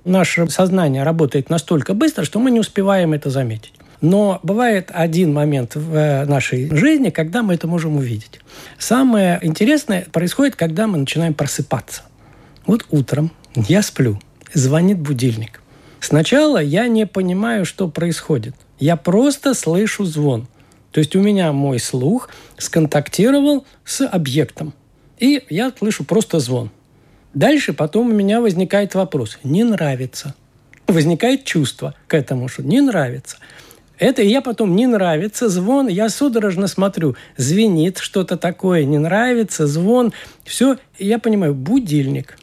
Наше 0.05 0.49
сознание 0.49 1.03
работает 1.03 1.51
настолько 1.51 1.95
быстро, 1.95 2.25
что 2.25 2.39
мы 2.39 2.51
не 2.51 2.61
успеваем 2.61 3.13
это 3.13 3.31
заметить. 3.31 3.75
Но 4.01 4.41
бывает 4.43 4.91
один 4.95 5.35
момент 5.35 5.75
в 5.75 5.95
э, 5.95 6.25
нашей 6.25 6.75
жизни, 6.75 7.11
когда 7.11 7.43
мы 7.43 7.55
это 7.55 7.67
можем 7.67 7.97
увидеть. 7.97 8.41
Самое 8.79 9.39
интересное 9.43 10.07
происходит, 10.11 10.57
когда 10.57 10.87
мы 10.87 10.97
начинаем 10.97 11.35
просыпаться. 11.35 12.03
Вот 12.65 12.87
утром 12.91 13.31
я 13.55 13.83
сплю, 13.83 14.19
звонит 14.55 14.99
будильник. 14.99 15.61
Сначала 16.01 16.63
я 16.63 16.89
не 16.89 17.07
понимаю, 17.07 17.67
что 17.67 17.89
происходит. 17.89 18.55
Я 18.79 18.97
просто 18.97 19.53
слышу 19.53 20.05
звон– 20.05 20.49
то 20.93 20.99
есть 20.99 21.15
у 21.15 21.23
меня 21.23 21.53
мой 21.53 21.79
слух 21.79 22.31
сконтактировал 22.59 23.65
с 23.85 24.07
объектом. 24.07 24.75
И 25.19 25.45
я 25.51 25.73
слышу 25.77 26.05
просто 26.05 26.41
звон. 26.41 26.71
Дальше 27.35 27.73
потом 27.73 28.09
у 28.09 28.13
меня 28.13 28.41
возникает 28.41 28.95
вопрос. 28.95 29.39
Не 29.45 29.63
нравится. 29.63 30.35
Возникает 30.87 31.45
чувство 31.45 31.95
к 32.09 32.15
этому, 32.15 32.49
что 32.49 32.63
не 32.63 32.81
нравится. 32.81 33.37
Это 33.99 34.23
я 34.23 34.41
потом 34.41 34.75
не 34.75 34.87
нравится, 34.87 35.51
звон, 35.51 35.87
я 35.87 36.09
судорожно 36.09 36.69
смотрю, 36.69 37.17
звенит 37.37 37.99
что-то 37.99 38.39
такое, 38.39 38.85
не 38.85 38.97
нравится, 38.97 39.67
звон, 39.67 40.15
все, 40.43 40.79
я 40.99 41.19
понимаю, 41.19 41.55
будильник. 41.55 42.39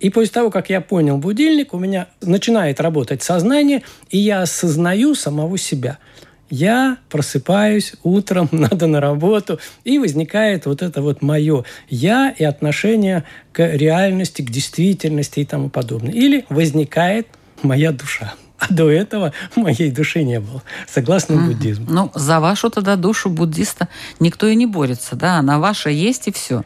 И 0.00 0.10
после 0.10 0.32
того, 0.32 0.50
как 0.50 0.68
я 0.68 0.80
понял 0.80 1.16
будильник, 1.18 1.74
у 1.74 1.78
меня 1.78 2.08
начинает 2.20 2.80
работать 2.80 3.22
сознание, 3.22 3.84
и 4.10 4.18
я 4.18 4.42
осознаю 4.42 5.14
самого 5.14 5.56
себя– 5.58 5.98
я 6.50 6.98
просыпаюсь 7.08 7.94
утром, 8.02 8.48
надо 8.52 8.86
на 8.86 9.00
работу, 9.00 9.58
и 9.84 9.98
возникает 9.98 10.66
вот 10.66 10.82
это 10.82 11.02
вот 11.02 11.22
мое 11.22 11.64
«я» 11.88 12.30
и 12.36 12.44
отношение 12.44 13.24
к 13.52 13.66
реальности, 13.66 14.42
к 14.42 14.50
действительности 14.50 15.40
и 15.40 15.44
тому 15.44 15.68
подобное. 15.68 16.12
Или 16.12 16.44
возникает 16.48 17.28
моя 17.62 17.92
душа. 17.92 18.34
А 18.58 18.72
до 18.72 18.90
этого 18.90 19.32
моей 19.54 19.90
души 19.90 20.22
не 20.22 20.40
было, 20.40 20.62
согласно 20.88 21.34
mm. 21.34 21.46
буддизму. 21.46 21.86
Ну, 21.90 22.10
за 22.14 22.40
вашу 22.40 22.70
тогда 22.70 22.96
душу 22.96 23.28
буддиста 23.28 23.88
никто 24.18 24.46
и 24.46 24.54
не 24.54 24.66
борется, 24.66 25.14
да? 25.14 25.34
Она 25.36 25.58
ваша 25.58 25.90
есть 25.90 26.28
и 26.28 26.32
все. 26.32 26.62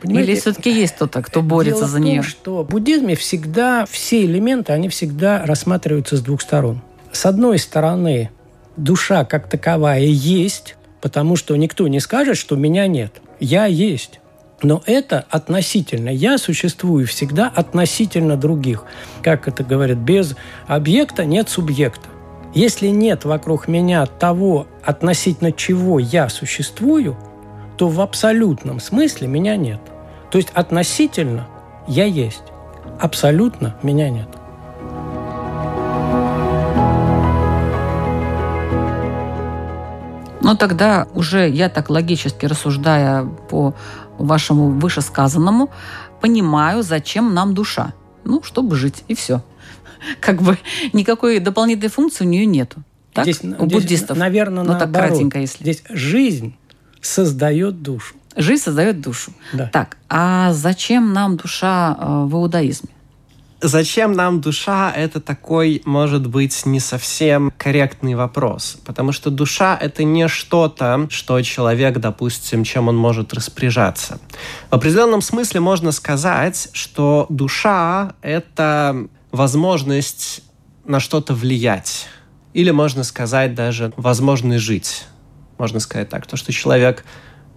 Понимаете, 0.00 0.32
Или 0.32 0.40
все-таки 0.40 0.70
есть 0.70 0.94
кто-то, 0.94 1.22
кто 1.22 1.42
борется 1.42 1.80
дело 1.80 1.90
за 1.90 2.00
нее? 2.00 2.22
том, 2.22 2.30
что 2.30 2.62
в 2.64 2.68
буддизме 2.68 3.16
всегда 3.16 3.86
все 3.90 4.24
элементы, 4.24 4.72
они 4.72 4.88
всегда 4.88 5.44
рассматриваются 5.44 6.16
с 6.16 6.20
двух 6.20 6.42
сторон. 6.42 6.80
С 7.12 7.26
одной 7.26 7.58
стороны, 7.58 8.30
душа 8.76 9.24
как 9.24 9.48
таковая 9.48 10.00
есть, 10.00 10.76
потому 11.00 11.36
что 11.36 11.56
никто 11.56 11.88
не 11.88 12.00
скажет, 12.00 12.36
что 12.36 12.56
меня 12.56 12.86
нет. 12.86 13.20
Я 13.40 13.66
есть. 13.66 14.20
Но 14.62 14.82
это 14.86 15.26
относительно. 15.28 16.08
Я 16.08 16.38
существую 16.38 17.06
всегда 17.06 17.52
относительно 17.54 18.36
других. 18.36 18.84
Как 19.22 19.48
это 19.48 19.62
говорят, 19.62 19.98
без 19.98 20.34
объекта 20.66 21.24
нет 21.24 21.48
субъекта. 21.48 22.08
Если 22.54 22.88
нет 22.88 23.26
вокруг 23.26 23.68
меня 23.68 24.06
того, 24.06 24.66
относительно 24.82 25.52
чего 25.52 25.98
я 25.98 26.30
существую, 26.30 27.18
то 27.76 27.88
в 27.88 28.00
абсолютном 28.00 28.80
смысле 28.80 29.28
меня 29.28 29.56
нет. 29.56 29.80
То 30.30 30.38
есть 30.38 30.48
относительно 30.54 31.48
я 31.86 32.06
есть. 32.06 32.42
Абсолютно 32.98 33.76
меня 33.82 34.08
нет. 34.08 34.28
Но 40.46 40.54
тогда 40.54 41.08
уже 41.12 41.48
я 41.48 41.68
так 41.68 41.90
логически 41.90 42.46
рассуждая 42.46 43.24
по 43.24 43.74
вашему 44.16 44.70
вышесказанному, 44.70 45.70
понимаю, 46.20 46.84
зачем 46.84 47.34
нам 47.34 47.52
душа. 47.52 47.94
Ну, 48.24 48.42
чтобы 48.44 48.76
жить, 48.76 49.02
и 49.08 49.16
все. 49.16 49.42
Как 50.20 50.40
бы 50.42 50.56
никакой 50.92 51.40
дополнительной 51.40 51.90
функции 51.90 52.24
у 52.24 52.28
нее 52.28 52.46
нету. 52.46 52.82
Так? 53.12 53.24
Здесь, 53.24 53.42
у 53.42 53.66
здесь, 53.66 53.72
буддистов. 53.72 54.16
Наверное, 54.16 54.62
ну, 54.62 54.78
так 54.78 54.92
кратенько, 54.92 55.40
если. 55.40 55.64
Здесь 55.64 55.82
жизнь 55.90 56.54
создает 57.00 57.82
душу. 57.82 58.14
Жизнь 58.36 58.62
создает 58.62 59.00
душу. 59.00 59.32
Да. 59.52 59.68
Так, 59.72 59.96
а 60.08 60.52
зачем 60.52 61.12
нам 61.12 61.36
душа 61.36 61.96
э, 61.98 62.24
в 62.26 62.34
иудаизме? 62.34 62.90
Зачем 63.62 64.12
нам 64.12 64.42
душа? 64.42 64.92
Это 64.94 65.18
такой, 65.18 65.80
может 65.86 66.26
быть, 66.26 66.66
не 66.66 66.78
совсем 66.78 67.50
корректный 67.56 68.14
вопрос. 68.14 68.76
Потому 68.84 69.12
что 69.12 69.30
душа— 69.30 69.78
это 69.80 70.04
не 70.04 70.28
что-то, 70.28 71.06
что 71.08 71.40
человек, 71.40 71.98
допустим, 71.98 72.64
чем 72.64 72.88
он 72.88 72.96
может 72.96 73.32
распоряжаться. 73.32 74.18
В 74.70 74.74
определенном 74.74 75.22
смысле 75.22 75.60
можно 75.60 75.92
сказать, 75.92 76.68
что 76.72 77.24
душа— 77.30 78.14
это 78.20 79.08
возможность 79.32 80.42
на 80.84 81.00
что-то 81.00 81.32
влиять. 81.32 82.08
Или 82.52 82.70
можно 82.72 83.04
сказать 83.04 83.54
даже 83.54 83.92
возможность 83.96 84.64
жить. 84.64 85.06
Можно 85.56 85.80
сказать 85.80 86.10
так, 86.10 86.26
то, 86.26 86.36
что 86.36 86.52
человек 86.52 87.06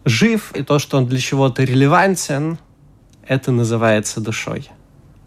жив, 0.05 0.53
и 0.55 0.63
то, 0.63 0.79
что 0.79 0.97
он 0.97 1.07
для 1.07 1.19
чего-то 1.19 1.63
релевантен, 1.63 2.57
это 3.27 3.51
называется 3.51 4.21
душой. 4.21 4.69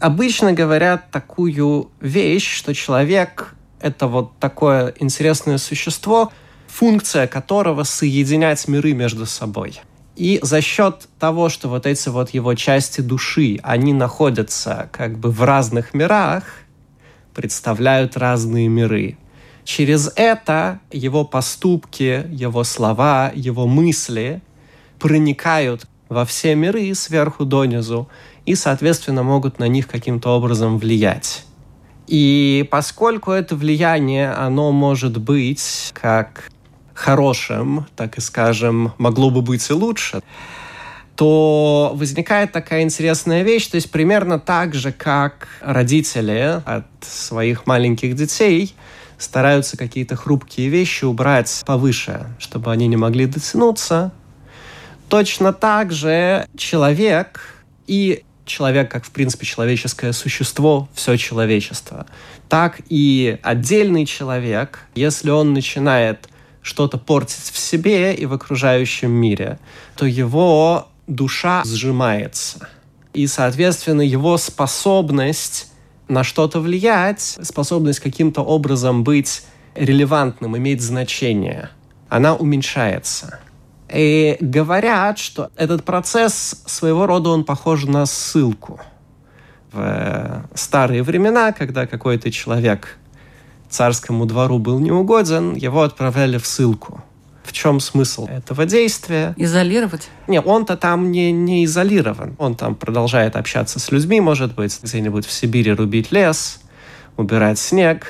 Обычно 0.03 0.51
говорят 0.51 1.11
такую 1.11 1.89
вещь, 2.01 2.57
что 2.57 2.73
человек— 2.73 3.55
это 3.79 4.07
вот 4.07 4.37
такое 4.37 4.93
интересное 4.99 5.57
существо, 5.57 6.29
функция 6.67 7.25
которого 7.25 7.83
соединять 7.83 8.67
миры 8.67 8.91
между 8.91 9.25
собой. 9.25 9.79
И 10.17 10.41
за 10.41 10.59
счет 10.59 11.07
того, 11.19 11.47
что 11.47 11.69
вот 11.69 11.85
эти 11.85 12.09
вот 12.09 12.31
его 12.31 12.53
части 12.53 12.99
души, 12.99 13.61
они 13.63 13.93
находятся 13.93 14.89
как 14.91 15.17
бы 15.17 15.31
в 15.31 15.41
разных 15.41 15.93
мирах, 15.93 16.43
представляют 17.33 18.17
разные 18.17 18.67
миры. 18.67 19.17
Через 19.63 20.11
это 20.17 20.81
его 20.91 21.23
поступки, 21.23 22.27
его 22.29 22.65
слова, 22.65 23.31
его 23.33 23.67
мысли 23.67 24.41
проникают 24.99 25.87
во 26.09 26.25
все 26.25 26.55
миры 26.55 26.93
сверху 26.93 27.45
донизу 27.45 28.09
и, 28.45 28.55
соответственно, 28.55 29.23
могут 29.23 29.59
на 29.59 29.67
них 29.67 29.87
каким-то 29.87 30.29
образом 30.29 30.77
влиять. 30.77 31.45
И 32.07 32.67
поскольку 32.69 33.31
это 33.31 33.55
влияние, 33.55 34.31
оно 34.31 34.71
может 34.71 35.17
быть 35.19 35.91
как 35.93 36.49
хорошим, 36.93 37.87
так 37.95 38.17
и 38.17 38.21
скажем, 38.21 38.93
могло 38.97 39.29
бы 39.29 39.41
быть 39.41 39.69
и 39.69 39.73
лучше, 39.73 40.21
то 41.15 41.91
возникает 41.95 42.51
такая 42.51 42.81
интересная 42.81 43.43
вещь, 43.43 43.67
то 43.67 43.75
есть 43.75 43.91
примерно 43.91 44.39
так 44.39 44.73
же, 44.73 44.91
как 44.91 45.47
родители 45.61 46.61
от 46.65 46.85
своих 47.01 47.65
маленьких 47.67 48.15
детей 48.15 48.75
стараются 49.17 49.77
какие-то 49.77 50.15
хрупкие 50.15 50.69
вещи 50.69 51.05
убрать 51.05 51.63
повыше, 51.65 52.27
чтобы 52.39 52.71
они 52.71 52.87
не 52.87 52.97
могли 52.97 53.25
дотянуться. 53.25 54.11
Точно 55.07 55.53
так 55.53 55.91
же 55.91 56.47
человек 56.57 57.63
и 57.85 58.23
человек 58.45 58.91
как, 58.91 59.05
в 59.05 59.11
принципе, 59.11 59.45
человеческое 59.45 60.13
существо, 60.13 60.89
все 60.93 61.17
человечество, 61.17 62.05
так 62.49 62.81
и 62.89 63.39
отдельный 63.41 64.05
человек, 64.05 64.79
если 64.95 65.29
он 65.29 65.53
начинает 65.53 66.29
что-то 66.61 66.97
портить 66.97 67.51
в 67.51 67.57
себе 67.57 68.13
и 68.15 68.25
в 68.25 68.33
окружающем 68.33 69.11
мире, 69.11 69.59
то 69.95 70.05
его 70.05 70.87
душа 71.07 71.63
сжимается. 71.65 72.67
И, 73.13 73.27
соответственно, 73.27 74.01
его 74.01 74.37
способность 74.37 75.71
на 76.07 76.23
что-то 76.23 76.59
влиять, 76.59 77.37
способность 77.41 77.99
каким-то 77.99 78.41
образом 78.41 79.03
быть 79.03 79.43
релевантным, 79.75 80.57
иметь 80.57 80.81
значение, 80.81 81.69
она 82.09 82.35
уменьшается. 82.35 83.39
И 83.93 84.37
говорят, 84.39 85.19
что 85.19 85.51
этот 85.55 85.83
процесс 85.83 86.63
своего 86.65 87.05
рода 87.05 87.29
он 87.29 87.43
похож 87.43 87.85
на 87.85 88.05
ссылку. 88.05 88.81
В 89.71 90.45
старые 90.55 91.03
времена, 91.03 91.51
когда 91.51 91.85
какой-то 91.85 92.31
человек 92.31 92.97
царскому 93.69 94.25
двору 94.25 94.57
был 94.57 94.79
неугоден, 94.79 95.55
его 95.55 95.83
отправляли 95.83 96.37
в 96.37 96.45
ссылку. 96.45 97.03
В 97.43 97.51
чем 97.51 97.79
смысл 97.79 98.25
этого 98.27 98.65
действия? 98.65 99.33
Изолировать? 99.37 100.09
Нет, 100.27 100.43
он-то 100.47 100.75
там 100.77 101.11
не, 101.11 101.31
не 101.31 101.65
изолирован. 101.65 102.35
Он 102.39 102.55
там 102.55 102.75
продолжает 102.75 103.35
общаться 103.35 103.79
с 103.79 103.91
людьми, 103.91 104.21
может 104.21 104.55
быть, 104.55 104.79
где-нибудь 104.81 105.25
в 105.25 105.31
Сибири 105.31 105.73
рубить 105.73 106.11
лес, 106.11 106.61
убирать 107.17 107.59
снег. 107.59 108.07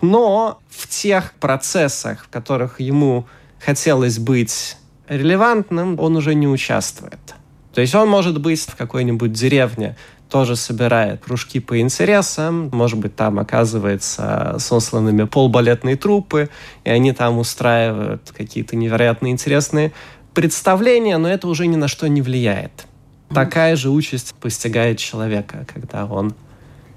Но 0.00 0.60
в 0.68 0.88
тех 0.88 1.32
процессах, 1.34 2.24
в 2.24 2.28
которых 2.28 2.80
ему 2.80 3.26
хотелось 3.60 4.18
быть 4.18 4.76
релевантным, 5.16 5.98
он 6.00 6.16
уже 6.16 6.34
не 6.34 6.48
участвует. 6.48 7.34
То 7.74 7.80
есть 7.80 7.94
он 7.94 8.08
может 8.08 8.40
быть 8.40 8.60
в 8.60 8.76
какой-нибудь 8.76 9.32
деревне, 9.32 9.96
тоже 10.28 10.56
собирает 10.56 11.22
кружки 11.22 11.60
по 11.60 11.78
интересам. 11.78 12.70
Может 12.72 12.98
быть, 12.98 13.14
там 13.14 13.38
оказывается 13.38 14.56
сосланными 14.58 15.24
полбалетные 15.24 15.96
трупы, 15.96 16.48
и 16.84 16.90
они 16.90 17.12
там 17.12 17.38
устраивают 17.38 18.32
какие-то 18.34 18.74
невероятно 18.74 19.30
интересные 19.30 19.92
представления, 20.32 21.18
но 21.18 21.28
это 21.28 21.48
уже 21.48 21.66
ни 21.66 21.76
на 21.76 21.86
что 21.86 22.08
не 22.08 22.22
влияет. 22.22 22.86
Такая 23.28 23.76
же 23.76 23.90
участь 23.90 24.34
постигает 24.40 24.98
человека, 24.98 25.66
когда 25.72 26.06
он 26.06 26.34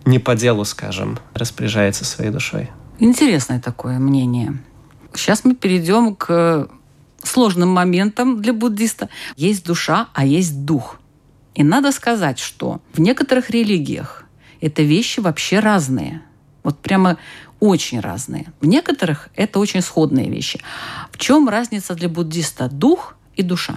не 0.06 0.20
по 0.20 0.36
делу, 0.36 0.64
скажем, 0.64 1.20
распоряжается 1.34 2.06
своей 2.06 2.32
душой. 2.32 2.70
Интересное 3.00 3.60
такое 3.60 4.00
мнение. 4.00 4.58
Сейчас 5.14 5.44
мы 5.44 5.56
перейдем 5.56 6.16
к 6.16 6.70
сложным 7.28 7.70
моментам 7.70 8.42
для 8.42 8.54
буддиста. 8.54 9.10
Есть 9.36 9.66
душа, 9.66 10.10
а 10.14 10.26
есть 10.26 10.66
дух– 10.66 11.00
и 11.56 11.64
надо 11.64 11.92
сказать, 11.94 12.38
что 12.38 12.82
в 12.94 13.00
некоторых 13.00 13.50
религиях 13.50 14.26
это 14.60 14.84
вещи 14.84 15.22
вообще 15.22 15.60
разные. 15.60 16.22
Вот 16.64 16.78
прямо 16.80 17.18
очень 17.62 18.02
разные. 18.02 18.48
В 18.60 18.68
некоторых 18.68 19.30
это 19.36 19.60
очень 19.60 19.82
сходные 19.82 20.30
вещи. 20.30 20.60
В 21.12 21.18
чем 21.18 21.48
разница 21.48 21.96
для 21.96 22.10
буддиста 22.10 22.68
дух 22.68 23.16
и 23.36 23.42
душа? 23.42 23.76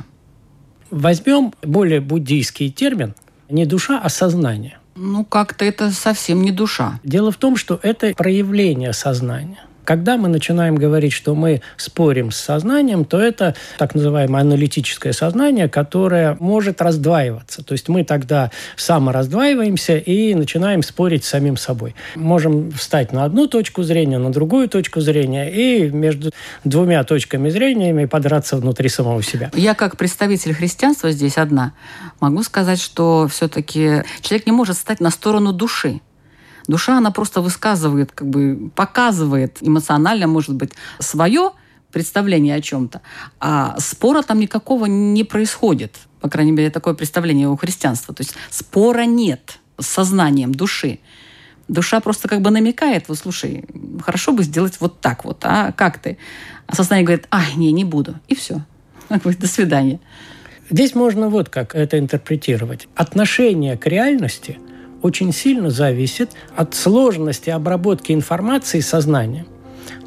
Возьмем 0.91 1.55
более 1.63 2.01
буддийский 2.01 2.71
термин 2.71 3.15
не 3.49 3.65
душа, 3.65 4.01
а 4.03 4.09
сознание. 4.09 4.79
Ну, 4.97 5.25
как-то 5.25 5.65
это 5.65 5.93
совсем 5.93 6.43
не 6.43 6.51
душа. 6.51 6.99
Дело 7.05 7.31
в 7.31 7.37
том, 7.37 7.57
что 7.57 7.79
это 7.83 8.13
проявление 8.15 8.93
сознания. 8.93 9.65
Когда 9.89 10.19
мы 10.19 10.29
начинаем 10.29 10.77
говорить, 10.77 11.15
что 11.15 11.35
мы 11.35 11.63
спорим 11.79 12.31
с 12.31 12.37
сознанием, 12.37 13.07
то 13.07 13.19
это 13.19 13.55
так 13.79 13.95
называемое 13.95 14.43
аналитическое 14.43 15.15
сознание, 15.15 15.67
которое 15.71 16.37
может 16.41 16.83
раздваиваться. 16.83 17.65
То 17.65 17.73
есть 17.73 17.89
мы 17.89 18.05
тогда 18.05 18.51
самораздваиваемся 18.77 19.97
и 19.97 20.35
начинаем 20.35 20.83
спорить 20.83 21.25
с 21.25 21.29
самим 21.29 21.57
собой. 21.57 21.95
Можем 22.17 22.71
встать 22.71 23.15
на 23.15 23.25
одну 23.25 23.47
точку 23.47 23.83
зрения, 23.83 24.19
на 24.19 24.31
другую 24.31 24.69
точку 24.69 25.01
зрения 25.01 25.49
и 25.51 25.89
между 25.89 26.33
двумя 26.65 27.03
точками 27.05 27.49
зрения 27.49 28.07
подраться 28.07 28.59
внутри 28.59 28.91
самого 28.91 29.23
себя. 29.23 29.51
Я 29.55 29.73
как 29.73 29.97
представитель 29.97 30.53
христианства 30.53 31.13
здесь 31.13 31.39
одна 31.39 31.73
могу 32.21 32.43
сказать, 32.43 32.79
что 32.79 33.27
все-таки 33.27 34.03
человек 34.21 34.45
не 34.45 34.53
может 34.53 34.77
стать 34.77 35.01
на 35.01 35.09
сторону 35.09 35.55
души. 35.55 36.03
Душа, 36.69 36.99
она 36.99 37.11
просто 37.11 37.41
высказывает, 37.41 38.13
как 38.13 38.29
бы 38.29 38.71
показывает 38.75 39.57
эмоционально, 39.63 40.27
может 40.27 40.55
быть, 40.55 40.73
свое 40.99 41.53
представление 41.91 42.55
о 42.55 42.61
чем-то. 42.61 43.01
А 43.41 43.75
спора 43.81 44.23
там 44.23 44.39
никакого 44.39 44.85
не 44.85 45.25
происходит. 45.25 45.97
По 46.21 46.29
крайней 46.29 46.53
мере, 46.53 46.71
такое 46.71 46.93
представление 46.93 47.49
у 47.49 47.57
христианства. 47.57 48.15
То 48.15 48.21
есть 48.21 48.35
спора 48.51 49.07
нет 49.07 49.59
с 49.79 49.87
сознанием 49.87 50.55
души. 50.55 50.99
Душа 51.69 52.01
просто 52.01 52.29
как 52.29 52.43
бы 52.43 52.51
намекает, 52.51 53.09
вот 53.09 53.19
слушай, 53.19 53.65
хорошо 54.05 54.33
бы 54.33 54.43
сделать 54.43 54.79
вот 54.81 55.01
так 55.01 55.25
вот, 55.25 55.39
а 55.45 55.73
как 55.73 55.99
ты? 55.99 56.17
А 56.67 56.75
сознание 56.75 57.05
говорит, 57.05 57.27
ай, 57.31 57.55
не, 57.57 57.73
не 57.73 57.85
буду. 57.85 58.17
И 58.29 58.35
все. 58.35 58.63
До 59.09 59.47
свидания. 59.47 60.01
Здесь 60.69 60.95
можно 60.95 61.31
вот 61.31 61.49
как 61.49 61.75
это 61.75 61.99
интерпретировать. 61.99 62.89
Отношение 62.95 63.79
к 63.79 63.87
реальности– 63.87 64.59
очень 65.03 65.33
сильно 65.33 65.71
зависит 65.71 66.31
от 66.57 66.75
сложности 66.75 67.51
обработки 67.51 68.13
информации 68.13 68.81
сознанием. 68.81 69.47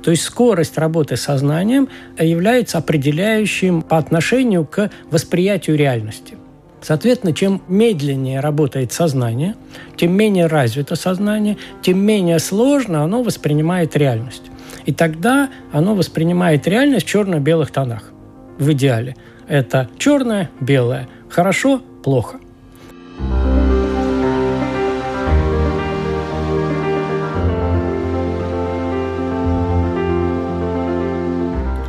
То 0.03 0.11
есть 0.11 0.23
скорость 0.23 0.77
работы 0.77 1.15
сознанием 1.15 1.87
является 2.17 2.77
определяющим 2.79 3.81
по 3.81 3.97
отношению 3.97 4.65
к 4.65 4.89
восприятию 5.09 5.77
реальности. 5.77 6.37
Соответственно, 6.81 7.33
чем 7.33 7.61
медленнее 7.67 8.39
работает 8.39 8.91
сознание, 8.91 9.55
тем 9.97 10.13
менее 10.13 10.47
развито 10.47 10.95
сознание, 10.95 11.57
тем 11.83 11.99
менее 11.99 12.39
сложно 12.39 13.03
оно 13.03 13.21
воспринимает 13.21 13.95
реальность. 13.95 14.43
И 14.85 14.91
тогда 14.91 15.49
оно 15.71 15.93
воспринимает 15.93 16.67
реальность 16.67 17.05
в 17.05 17.09
черно-белых 17.09 17.71
тонах. 17.71 18.11
В 18.57 18.71
идеале. 18.71 19.15
Это 19.47 19.89
черное, 19.99 20.49
белое. 20.59 21.07
Хорошо, 21.29 21.81
плохо. 22.03 22.39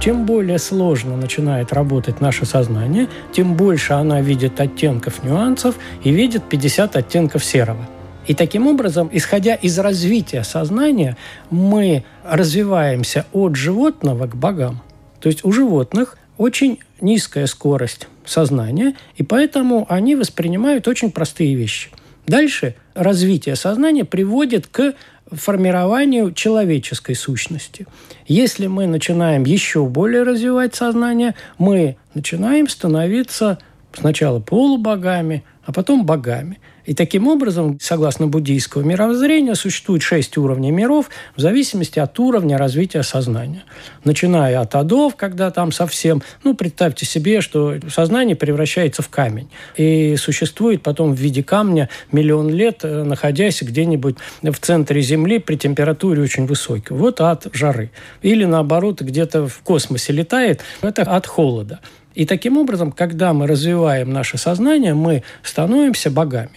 Чем 0.03 0.27
более 0.27 0.59
сложно 0.59 1.17
начинает 1.17 1.73
работать 1.73 2.21
наше 2.21 2.45
сознание, 2.45 3.07
тем 3.31 3.55
больше 3.55 3.93
она 3.93 4.21
видит 4.21 4.61
оттенков 4.61 5.23
нюансов 5.23 5.77
и 6.03 6.11
видит 6.11 6.43
50 6.49 6.97
оттенков 6.97 7.45
серого. 7.45 7.89
И 8.27 8.35
таким 8.35 8.67
образом, 8.67 9.09
исходя 9.13 9.55
из 9.55 9.79
развития 9.79 10.43
сознания, 10.43 11.17
мы 11.51 12.03
развиваемся 12.25 13.27
от 13.33 13.55
животного 13.55 14.27
к 14.27 14.35
богам. 14.35 14.83
То 15.21 15.29
есть 15.29 15.45
у 15.45 15.53
животных 15.53 16.19
очень 16.37 16.81
низкая 17.01 17.47
скорость 17.47 18.09
сознания, 18.25 18.97
и 19.15 19.23
поэтому 19.23 19.87
они 19.89 20.17
воспринимают 20.17 20.89
очень 20.89 21.13
простые 21.13 21.55
вещи. 21.55 21.91
Дальше 22.27 22.75
развитие 22.95 23.57
сознания 23.57 24.05
приводит 24.05 24.67
к 24.67 24.95
формированию 25.31 26.33
человеческой 26.33 27.15
сущности. 27.15 27.87
Если 28.27 28.67
мы 28.67 28.87
начинаем 28.87 29.45
еще 29.45 29.87
более 29.87 30.23
развивать 30.23 30.75
сознание, 30.75 31.35
мы 31.59 31.97
начинаем 32.15 32.69
становиться 32.69 33.59
сначала 33.93 34.41
полубогами, 34.41 35.43
а 35.65 35.73
потом 35.73 36.05
богами– 36.05 36.61
и 36.85 36.95
таким 36.95 37.29
образом, 37.29 37.79
согласно 37.81 38.27
буддийского 38.27 38.83
мировоззрения, 38.83 39.55
существует 39.55 40.03
шесть 40.03 40.37
уровней 40.37 40.71
миров 40.71 41.11
в 41.37 41.41
зависимости 41.41 41.99
от 41.99 42.19
уровня 42.19 42.59
развития 42.59 43.03
сознания. 43.03 43.65
Начиная 44.05 44.61
от 44.61 44.75
адов, 44.75 45.17
когда 45.17 45.51
там 45.51 45.71
совсем, 45.73 46.23
ну, 46.43 46.55
представьте 46.55 47.07
себе, 47.07 47.41
что 47.41 47.77
сознание 47.89 48.35
превращается 48.35 49.03
в 49.03 49.09
камень 49.09 49.49
и 49.77 50.17
существует 50.17 50.83
потом 50.83 51.15
в 51.15 51.19
виде 51.19 51.43
камня 51.43 51.89
миллион 52.11 52.51
лет, 52.51 52.81
э, 52.83 53.05
находясь 53.05 53.63
где-нибудь 53.63 54.17
в 54.43 54.59
центре 54.59 55.01
Земли 55.03 55.39
при 55.39 55.57
температуре 55.57 56.23
очень 56.23 56.47
высокой. 56.47 56.97
Вот 56.97 57.21
от 57.21 57.47
жары. 57.53 57.91
Или 58.23 58.45
наоборот, 58.45 59.03
где-то 59.03 59.47
в 59.47 59.61
космосе 59.61 60.13
летает, 60.13 60.61
это 60.83 61.03
от 61.03 61.27
холода. 61.27 61.81
И 62.15 62.27
таким 62.27 62.59
образом, 62.59 62.93
когда 62.93 63.33
мы 63.33 63.47
развиваем 63.47 64.13
наше 64.13 64.39
сознание, 64.39 64.95
мы 64.95 65.23
становимся 65.43 66.11
богами. 66.11 66.51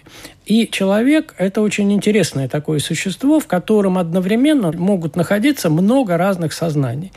И 0.46 0.70
человек– 0.70 1.34
это 1.38 1.62
очень 1.62 1.92
интересное 1.92 2.48
такое 2.48 2.80
существо, 2.80 3.40
в 3.40 3.48
котором 3.48 3.98
одновременно 3.98 4.72
могут 4.72 5.16
находиться 5.16 5.70
много 5.70 6.18
разных 6.18 6.54
сознаний. 6.54 7.12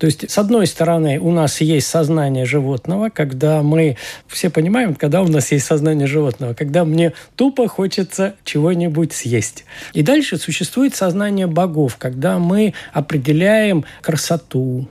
То 0.00 0.06
есть, 0.06 0.30
с 0.30 0.38
одной 0.38 0.66
стороны, 0.66 1.18
у 1.20 1.30
нас 1.30 1.60
есть 1.60 1.86
сознание 1.86 2.46
животного, 2.46 3.10
когда 3.10 3.62
мы 3.62 3.98
все 4.28 4.48
понимаем, 4.48 4.94
когда 4.94 5.20
у 5.20 5.28
нас 5.28 5.52
есть 5.52 5.66
сознание 5.66 6.06
животного, 6.06 6.54
когда 6.54 6.86
мне 6.86 7.12
тупо 7.36 7.68
хочется 7.68 8.34
чего-нибудь 8.44 9.12
съесть. 9.12 9.66
И 9.92 10.02
дальше 10.02 10.38
существует 10.38 10.94
сознание 10.94 11.46
богов, 11.46 11.98
когда 11.98 12.38
мы 12.38 12.72
определяем 12.94 13.84
красоту, 14.00 14.88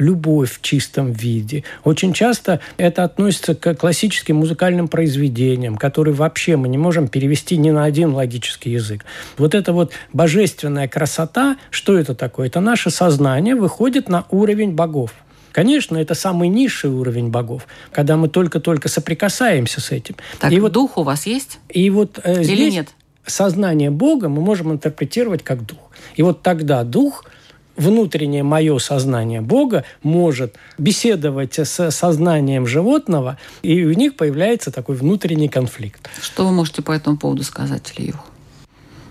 любовь 0.00 0.52
в 0.52 0.62
чистом 0.62 1.12
виде. 1.12 1.64
Очень 1.84 2.12
часто 2.12 2.60
это 2.76 3.04
относится 3.04 3.54
к 3.54 3.74
классическим 3.74 4.36
музыкальным 4.36 4.88
произведениям, 4.88 5.76
которые 5.76 6.14
вообще 6.14 6.56
мы 6.56 6.68
не 6.68 6.78
можем 6.78 7.08
перевести 7.08 7.56
ни 7.56 7.70
на 7.70 7.84
один 7.84 8.14
логический 8.14 8.70
язык. 8.70 9.04
Вот 9.36 9.54
эта 9.54 9.72
вот 9.72 9.92
божественная 10.12 10.88
красота, 10.88 11.56
что 11.70 11.96
это 11.98 12.14
такое? 12.14 12.48
Это 12.48 12.60
наше 12.60 12.90
сознание 12.90 13.54
выходит 13.54 14.08
на 14.08 14.24
уровень 14.30 14.72
богов. 14.72 15.12
Конечно, 15.52 15.96
это 15.96 16.14
самый 16.14 16.48
низший 16.48 16.90
уровень 16.90 17.28
богов, 17.28 17.66
когда 17.92 18.16
мы 18.16 18.28
только-только 18.28 18.88
соприкасаемся 18.88 19.80
с 19.80 19.90
этим. 19.90 20.14
Так, 20.38 20.52
и 20.52 20.60
вот 20.60 20.72
дух 20.72 20.96
у 20.96 21.02
вас 21.02 21.26
есть? 21.26 21.58
И 21.68 21.90
вот 21.90 22.20
э, 22.22 22.42
Или 22.42 22.44
здесь 22.44 22.74
нет? 22.74 22.88
сознание 23.26 23.90
Бога 23.90 24.28
мы 24.28 24.42
можем 24.42 24.70
интерпретировать 24.72 25.42
как 25.42 25.66
дух. 25.66 25.78
И 26.14 26.22
вот 26.22 26.42
тогда 26.42 26.84
дух– 26.84 27.24
внутреннее 27.76 28.42
мое 28.42 28.78
сознание 28.78 29.40
Бога 29.40 29.84
может 30.02 30.56
беседовать 30.78 31.58
с 31.58 31.90
сознанием 31.90 32.66
животного, 32.66 33.38
и 33.62 33.84
у 33.84 33.92
них 33.92 34.16
появляется 34.16 34.70
такой 34.70 34.96
внутренний 34.96 35.48
конфликт. 35.48 36.08
Что 36.20 36.46
вы 36.46 36.52
можете 36.52 36.82
по 36.82 36.92
этому 36.92 37.16
поводу 37.16 37.42
сказать, 37.42 37.92
Ильюх? 37.96 38.24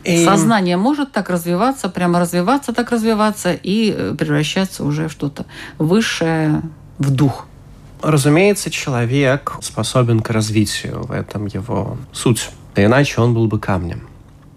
Эм... 0.04 0.26
Сознание 0.26 0.78
может 0.78 1.12
так 1.12 1.30
развиваться, 1.30 1.90
прямо 1.90 2.20
развиваться, 2.20 2.74
так 2.74 2.92
развиваться 2.92 3.54
и 3.54 3.94
э, 3.96 4.16
превращаться 4.18 4.84
уже 4.84 5.08
в 5.08 5.12
что-то 5.12 5.46
высшее, 5.78 6.62
в 6.98 7.12
дух. 7.12 7.48
Разумеется, 8.02 8.70
человек 8.70 9.58
способен 9.62 10.22
к 10.22 10.30
развитию, 10.30 11.04
в 11.04 11.12
этом 11.12 11.48
его 11.48 11.98
суть. 12.14 12.50
Иначе 12.76 13.20
он 13.20 13.34
был 13.34 13.48
бы 13.48 13.60
камнем. 13.60 14.09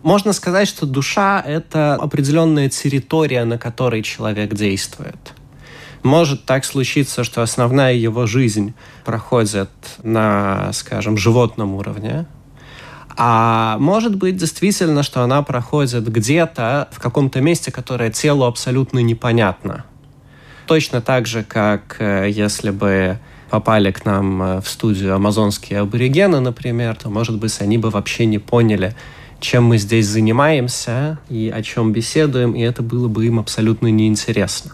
Можно 0.03 0.33
сказать, 0.33 0.69
что 0.69 0.87
душа— 0.87 1.41
это 1.47 1.95
определенная 1.95 2.69
территория, 2.69 3.45
на 3.45 3.59
которой 3.59 4.03
человек 4.03 4.55
действует. 4.55 5.33
Может 6.03 6.45
так 6.45 6.65
случиться, 6.65 7.23
что 7.23 7.43
основная 7.43 7.95
его 7.95 8.27
жизнь 8.27 8.75
проходит 9.05 9.71
на, 10.03 10.73
скажем, 10.73 11.17
животном 11.17 11.75
уровне, 11.75 12.27
а 13.17 13.77
может 13.79 14.17
быть 14.17 14.37
действительно, 14.37 15.03
что 15.03 15.23
она 15.23 15.43
проходит 15.43 16.11
где-то 16.11 16.88
в 16.91 16.99
каком-то 16.99 17.41
месте, 17.41 17.71
которое 17.71 18.11
телу 18.11 18.45
абсолютно 18.45 18.99
непонятно. 19.01 19.85
Точно 20.67 21.01
так 21.01 21.27
же, 21.27 21.45
как 21.45 21.97
э, 21.99 22.29
если 22.31 22.71
бы 22.71 23.19
попали 23.51 23.91
к 23.91 24.05
нам 24.07 24.43
э, 24.43 24.61
в 24.62 24.69
студию 24.69 25.15
амазонские 25.15 25.81
аборигены, 25.81 26.41
например, 26.41 26.97
то, 26.97 27.11
может 27.11 27.38
быть, 27.38 27.61
они 27.61 27.77
бы 27.79 27.91
вообще 27.91 28.25
не 28.25 28.38
поняли, 28.38 28.97
чем 29.43 29.65
мы 29.65 29.77
здесь 29.77 30.07
занимаемся 30.07 31.19
и 31.29 31.53
о 31.55 31.63
чем 31.63 31.93
беседуем, 31.93 32.55
и 32.55 32.61
это 32.61 32.83
было 32.83 33.09
бы 33.09 33.27
им 33.27 33.39
абсолютно 33.39 33.89
неинтересно. 33.89 34.73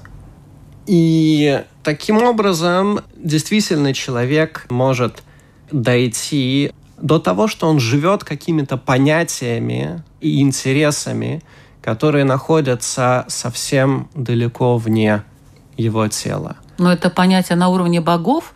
И 0.86 1.62
таким 1.82 2.22
образом, 2.22 3.00
действительно, 3.16 3.92
человек 3.92 4.66
может 4.68 5.22
дойти 5.72 6.72
до 6.96 7.18
того, 7.18 7.48
что 7.48 7.66
он 7.68 7.80
живет 7.80 8.24
какими-то 8.24 8.76
понятиями 8.76 10.02
и 10.20 10.40
интересами, 10.40 11.42
которые 11.82 12.24
находятся 12.24 13.24
совсем 13.28 14.08
далеко 14.14 14.76
вне 14.76 15.22
его 15.76 16.08
тела. 16.08 16.56
Но 16.78 16.92
это 16.92 17.10
понятие 17.10 17.56
на 17.56 17.68
уровне 17.68 18.00
богов 18.00 18.54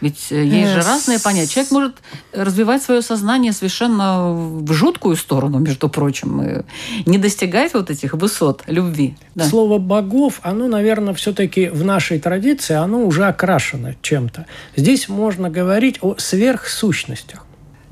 ведь 0.00 0.28
э, 0.30 0.44
есть 0.44 0.72
же 0.72 0.80
разные 0.80 1.18
понятия. 1.18 1.52
Человек 1.52 1.72
может 1.72 1.96
развивать 2.32 2.82
свое 2.82 3.02
сознание 3.02 3.52
совершенно 3.52 4.32
в 4.32 4.72
жуткую 4.72 5.16
сторону, 5.16 5.58
между 5.58 5.88
прочим, 5.88 6.42
и 6.42 6.64
не 7.06 7.18
достигать 7.18 7.74
вот 7.74 7.90
этих 7.90 8.14
высот 8.14 8.62
любви. 8.66 9.16
Да. 9.34 9.46
Слово 9.46 9.78
богов, 9.78 10.40
оно, 10.42 10.68
наверное, 10.68 11.14
все-таки 11.14 11.68
в 11.68 11.84
нашей 11.84 12.18
традиции, 12.20 12.74
оно 12.74 13.04
уже 13.04 13.26
окрашено 13.26 13.96
чем-то. 14.02 14.46
Здесь 14.76 15.08
можно 15.08 15.50
говорить 15.50 15.98
о 16.00 16.16
сверхсущностях. 16.18 17.44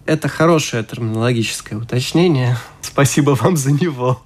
Это 0.06 0.28
хорошее 0.28 0.84
терминологическое 0.84 1.78
уточнение. 1.78 2.56
Спасибо 2.80 3.30
вам 3.30 3.56
за 3.56 3.72
него. 3.72 4.22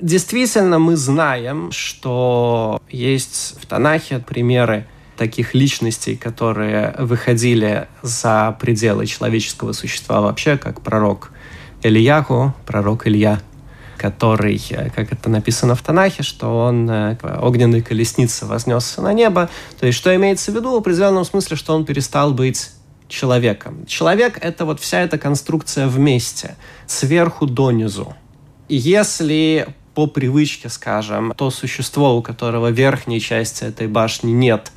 Действительно, 0.00 0.78
мы 0.78 0.96
знаем, 0.96 1.70
что 1.72 2.80
есть 2.88 3.56
в 3.60 3.66
Танахе 3.66 4.18
примеры 4.18 4.86
таких 5.20 5.52
личностей, 5.52 6.16
которые 6.16 6.94
выходили 6.98 7.88
за 8.00 8.56
пределы 8.58 9.04
человеческого 9.04 9.72
существа 9.72 10.22
вообще, 10.22 10.56
как 10.56 10.80
пророк 10.80 11.30
Ильяху, 11.82 12.54
пророк 12.64 13.06
Илья, 13.06 13.38
который, 13.98 14.58
э, 14.70 14.88
как 14.88 15.12
это 15.12 15.28
написано 15.28 15.74
в 15.74 15.82
Танахе, 15.82 16.22
что 16.22 16.64
он 16.64 16.88
э, 16.88 17.18
огненной 17.38 17.82
колесницы 17.82 18.46
вознесся 18.46 19.02
на 19.02 19.12
небо. 19.12 19.50
То 19.78 19.84
есть, 19.84 19.98
что 19.98 20.16
имеется 20.16 20.52
в 20.52 20.54
виду 20.54 20.72
в 20.72 20.76
определенном 20.76 21.26
смысле, 21.26 21.54
что 21.58 21.74
он 21.74 21.84
перестал 21.84 22.32
быть 22.32 22.70
человеком. 23.06 23.84
Человек— 23.84 24.38
это 24.40 24.64
вот 24.64 24.80
вся 24.80 25.02
эта 25.02 25.18
конструкция 25.18 25.86
вместе, 25.86 26.56
сверху 26.86 27.44
донизу. 27.44 28.14
И 28.68 28.76
если 28.76 29.68
по 29.94 30.06
привычке, 30.06 30.70
скажем, 30.70 31.34
то 31.36 31.50
существо, 31.50 32.16
у 32.16 32.22
которого 32.22 32.70
верхней 32.70 33.20
части 33.20 33.64
этой 33.64 33.86
башни 33.86 34.30
нет, 34.30 34.72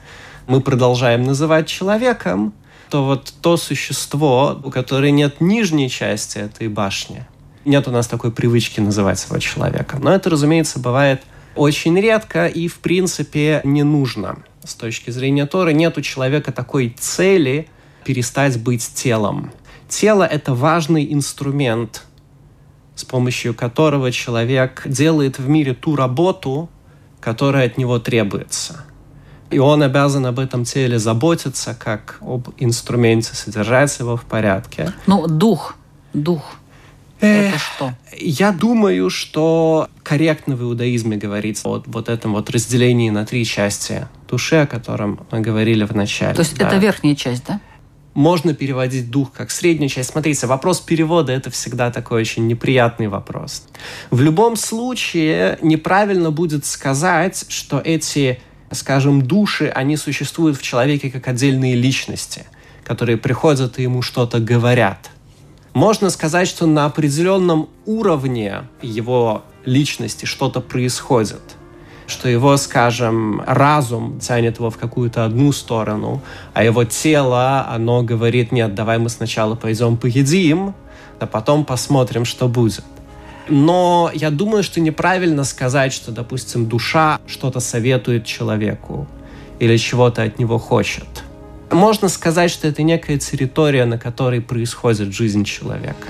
мы 0.48 0.62
продолжаем 0.62 1.24
называть 1.24 1.68
человеком, 1.68 2.54
то 2.90 3.06
вот 3.06 3.34
то 3.42 3.58
существо, 3.58 4.60
у 4.64 4.70
которого 4.70 5.08
нет 5.08 5.42
нижней 5.42 5.90
части 5.90 6.38
этой 6.38 6.68
башни, 6.68 7.26
нет 7.66 7.88
у 7.88 7.92
нас 7.92 8.08
такой 8.08 8.32
привычки 8.32 8.80
называть 8.80 9.26
его 9.26 9.40
человеком. 9.40 10.02
Но 10.02 10.14
это, 10.14 10.30
разумеется, 10.30 10.80
бывает 10.80 11.24
очень 11.56 12.00
редко 12.00 12.48
и, 12.48 12.68
в 12.68 12.80
принципе, 12.80 13.62
не 13.64 13.84
нужно. 13.84 14.38
С 14.64 14.76
точки 14.76 15.12
зрения 15.12 15.46
Торы 15.46 15.74
нет 15.74 15.98
у 15.98 16.02
человека 16.02 16.52
такой 16.52 16.96
цели 17.00 17.68
перестать 18.04 18.62
быть 18.62 18.88
телом. 18.94 19.52
Тело— 19.88 20.24
это 20.32 20.54
важный 20.54 21.14
инструмент, 21.14 22.04
с 22.96 23.06
помощью 23.06 23.54
которого 23.54 24.12
человек 24.12 24.84
делает 24.86 25.40
в 25.40 25.48
мире 25.48 25.74
ту 25.74 25.96
работу, 25.96 26.70
которая 27.22 27.68
от 27.68 27.78
него 27.78 28.00
требуется– 28.00 28.86
и 29.54 29.60
он 29.60 29.84
обязан 29.84 30.26
об 30.26 30.40
этом 30.40 30.66
теле 30.66 31.00
заботиться, 31.00 31.76
как 31.78 32.18
об 32.22 32.50
инструменте, 32.58 33.36
содержать 33.36 33.98
его 34.00 34.18
в 34.18 34.24
порядке. 34.24 34.94
Ну, 35.08 35.28
дух, 35.28 35.76
дух. 36.14 36.44
Это 37.20 37.58
что? 37.58 37.94
Я 38.20 38.52
думаю, 38.52 39.10
что 39.10 39.88
корректно 40.04 40.58
в 40.58 40.64
иудаизме 40.64 41.16
говорится 41.16 41.70
о 41.70 41.82
вот 41.86 42.10
этом 42.10 42.34
вот 42.34 42.50
разделении 42.50 43.10
на 43.10 43.26
три 43.26 43.46
части 43.46 44.08
души, 44.28 44.58
о 44.58 44.68
котором 44.68 45.26
мы 45.32 45.40
говорили 45.40 45.86
в 45.86 45.96
начале. 45.96 46.34
То 46.34 46.42
есть 46.42 46.58
да. 46.58 46.68
это 46.68 46.78
верхняя 46.78 47.16
часть, 47.16 47.46
да? 47.48 47.62
можно 48.14 48.54
переводить 48.54 49.10
дух 49.10 49.32
как 49.32 49.52
среднюю 49.52 49.90
часть. 49.90 50.12
Смотрите, 50.12 50.48
вопрос 50.48 50.80
перевода– 50.80 51.32
это 51.34 51.50
всегда 51.50 51.92
такой 51.92 52.22
очень 52.22 52.48
неприятный 52.48 53.08
вопрос. 53.08 53.64
В 54.12 54.22
любом 54.22 54.56
случае, 54.56 55.58
неправильно 55.62 56.32
будет 56.32 56.66
сказать, 56.66 57.46
что 57.48 57.80
эти, 57.80 58.40
скажем, 58.74 59.22
души, 59.22 59.68
они 59.68 59.98
существуют 59.98 60.58
в 60.58 60.62
человеке 60.62 61.10
как 61.10 61.28
отдельные 61.28 61.76
личности, 61.76 62.46
которые 62.84 63.18
приходят 63.18 63.80
и 63.80 63.84
ему 63.84 64.02
что-то 64.02 64.40
говорят. 64.40 65.10
Можно 65.74 66.10
сказать, 66.10 66.48
что 66.48 66.66
на 66.66 66.86
определенном 66.86 67.70
уровне 67.86 68.64
его 68.82 69.44
личности 69.66 70.26
что-то 70.26 70.62
происходит– 70.62 71.42
что 72.08 72.30
его, 72.30 72.58
скажем, 72.58 73.42
разум 73.46 74.20
тянет 74.20 74.60
его 74.60 74.70
в 74.70 74.78
какую-то 74.78 75.26
одну 75.26 75.52
сторону, 75.52 76.22
а 76.54 76.64
его 76.64 76.84
тело, 76.84 77.68
оно 77.68 78.04
говорит, 78.04 78.52
нет, 78.52 78.76
давай 78.76 78.98
мы 78.98 79.10
сначала 79.10 79.56
пойдем 79.56 79.98
поедим, 79.98 80.74
а 81.20 81.28
потом 81.28 81.66
посмотрим, 81.66 82.26
что 82.26 82.48
будет. 82.48 82.84
Но 83.50 84.10
я 84.14 84.30
думаю, 84.30 84.64
что 84.64 84.80
неправильно 84.80 85.44
сказать, 85.44 85.94
что, 85.94 86.12
допустим, 86.12 86.68
душа 86.68 87.20
что-то 87.28 87.60
советует 87.60 88.26
человеку 88.26 89.08
или 89.60 89.78
чего-то 89.78 90.24
от 90.24 90.40
него 90.40 90.58
хочет. 90.58 91.24
Можно 91.72 92.08
сказать, 92.08 92.52
что 92.52 92.68
это 92.68 92.84
некая 92.84 93.18
территория, 93.18 93.86
на 93.86 93.98
которой 93.98 94.42
происходит 94.42 95.14
жизнь 95.14 95.44
человека. 95.44 96.08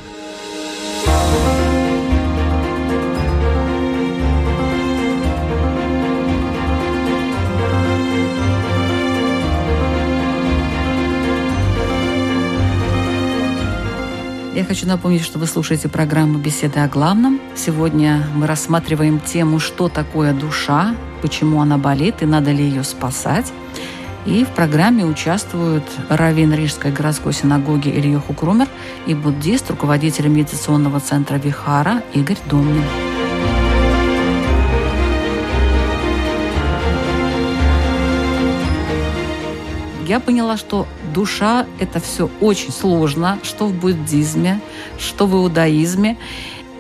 Я 14.56 14.64
хочу 14.64 14.86
напомнить, 14.86 15.24
что 15.24 15.40
вы 15.40 15.48
слушаете 15.48 15.90
программу 15.90 16.38
«Беседы 16.38 16.80
о 16.82 16.88
главном». 16.88 17.42
Сегодня 17.56 18.28
мы 18.36 18.46
рассматриваем 18.46 19.20
тему 19.20 19.58
«Что 19.58 19.90
такое 19.90 20.32
душа?», 20.32 20.96
почему 21.24 21.60
она 21.60 21.80
болит 21.80 22.22
и 22.22 22.28
надо 22.28 22.52
ли 22.52 22.64
ее 22.64 22.84
спасать. 22.84 23.52
И 24.28 24.46
в 24.46 24.50
программе 24.50 25.06
участвуют 25.06 25.84
раввин 26.08 26.54
Рижской 26.54 26.92
городской 26.92 27.34
синагоги 27.34 27.90
Ильёху 27.90 28.36
Крумер 28.36 28.68
и 29.08 29.16
буддист, 29.16 29.72
руководитель 29.72 30.28
медитационного 30.28 31.00
центра 31.00 31.38
Вихара 31.38 32.04
Игорь 32.14 32.38
Домнин. 32.48 32.84
я 40.14 40.20
поняла, 40.20 40.58
что 40.58 40.88
душа– 41.14 41.66
это 41.80 42.00
все 42.00 42.30
очень 42.42 42.72
сложно, 42.72 43.40
что 43.44 43.68
в 43.68 43.74
буддизме, 43.74 44.60
что 44.98 45.28
в 45.28 45.36
иудаизме. 45.36 46.18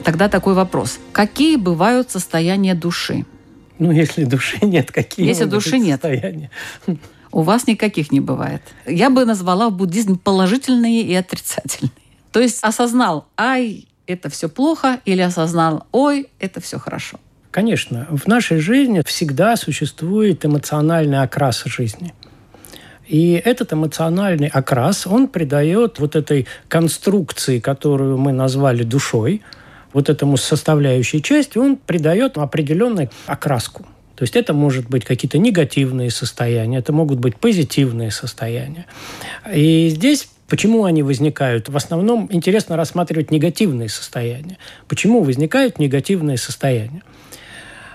Тогда 0.04 0.28
такой 0.28 0.54
вопрос. 0.54 1.00
Какие 1.12 1.56
бывают 1.56 2.12
состояния 2.12 2.76
души? 2.76 3.26
Ну, 3.80 3.92
если 3.92 4.26
души 4.26 4.58
нет, 4.62 4.92
какие 4.92 5.28
Если 5.28 5.46
души 5.46 5.78
нет. 5.78 6.02
состояния? 6.02 6.50
У 7.32 7.42
вас 7.42 7.68
никаких 7.68 8.12
не 8.12 8.20
бывает. 8.20 8.62
Я 8.86 9.10
бы 9.10 9.26
назвала 9.26 9.70
в 9.70 9.74
буддизме 9.74 10.16
положительные 10.16 11.02
и 11.02 11.16
отрицательные. 11.16 11.92
То 12.32 12.40
есть 12.40 12.64
осознал, 12.64 13.26
ай, 13.38 13.88
это 14.06 14.30
все 14.30 14.50
плохо, 14.50 15.00
или 15.06 15.22
осознал, 15.22 15.88
ой, 15.92 16.28
это 16.40 16.62
все 16.62 16.78
хорошо. 16.78 17.20
Конечно, 17.52 18.08
в 18.10 18.28
нашей 18.28 18.60
жизни 18.60 19.02
всегда 19.06 19.56
существует 19.56 20.46
эмоциональный 20.46 21.22
окрас 21.22 21.64
жизни– 21.66 22.14
и 23.08 23.42
этот 23.44 23.74
эмоциональный 23.74 24.48
окрас, 24.48 25.06
он 25.08 25.28
придает 25.28 26.00
вот 26.00 26.16
этой 26.16 26.48
конструкции, 26.68 27.60
которую 27.60 28.18
мы 28.18 28.32
назвали 28.32 28.84
душой, 28.84 29.42
вот 29.92 30.10
этому 30.10 30.38
составляющей 30.38 31.22
части, 31.22 31.58
он 31.58 31.78
придает 31.78 32.38
определенную 32.38 33.10
окраску. 33.26 33.86
То 34.16 34.24
есть 34.24 34.36
это 34.36 34.54
может 34.54 34.90
быть 34.90 35.06
какие-то 35.06 35.38
негативные 35.38 36.10
состояния, 36.12 36.78
это 36.78 36.94
могут 36.94 37.20
быть 37.20 37.36
позитивные 37.38 38.12
состояния. 38.12 38.86
И 39.52 39.90
здесь 39.90 40.30
Почему 40.54 40.84
они 40.84 41.02
возникают? 41.02 41.68
В 41.68 41.76
основном 41.76 42.28
интересно 42.30 42.78
рассматривать 42.78 43.32
негативные 43.32 43.90
состояния. 43.90 44.60
Почему 44.88 45.24
возникают 45.24 45.80
негативные 45.80 46.38
состояния? 46.38 47.02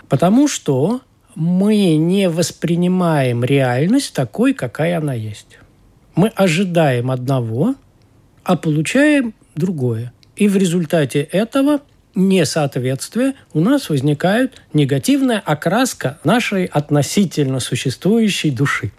Потому 0.09 0.49
что 0.49 1.03
мы 1.39 1.95
не 1.95 2.29
воспринимаем 2.29 3.45
реальность 3.45 4.13
такой, 4.13 4.55
какая 4.55 4.99
она 4.99 5.15
есть. 5.15 5.59
Мы 6.17 6.33
ожидаем 6.35 7.13
одного, 7.13 7.77
а 8.43 8.57
получаем 8.57 9.35
другое. 9.55 10.13
И 10.35 10.49
в 10.49 10.57
результате 10.57 11.21
этого 11.21 11.81
несоответствия 12.17 13.35
у 13.53 13.61
нас 13.61 13.89
возникает 13.89 14.61
негативная 14.73 15.39
окраска 15.39 16.19
нашей 16.25 16.65
относительно 16.65 17.61
существующей 17.61 18.51
души. 18.51 18.91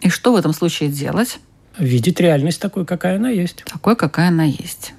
И 0.00 0.10
что 0.10 0.32
в 0.32 0.36
этом 0.36 0.52
случае 0.52 0.90
делать? 0.90 1.40
Видеть 1.76 2.20
реальность 2.20 2.60
такой, 2.60 2.86
какая 2.86 3.16
она 3.16 3.30
есть. 3.30 3.64
Такой, 3.64 3.96
какая 3.96 4.28
она 4.28 4.44
есть. 4.44 4.94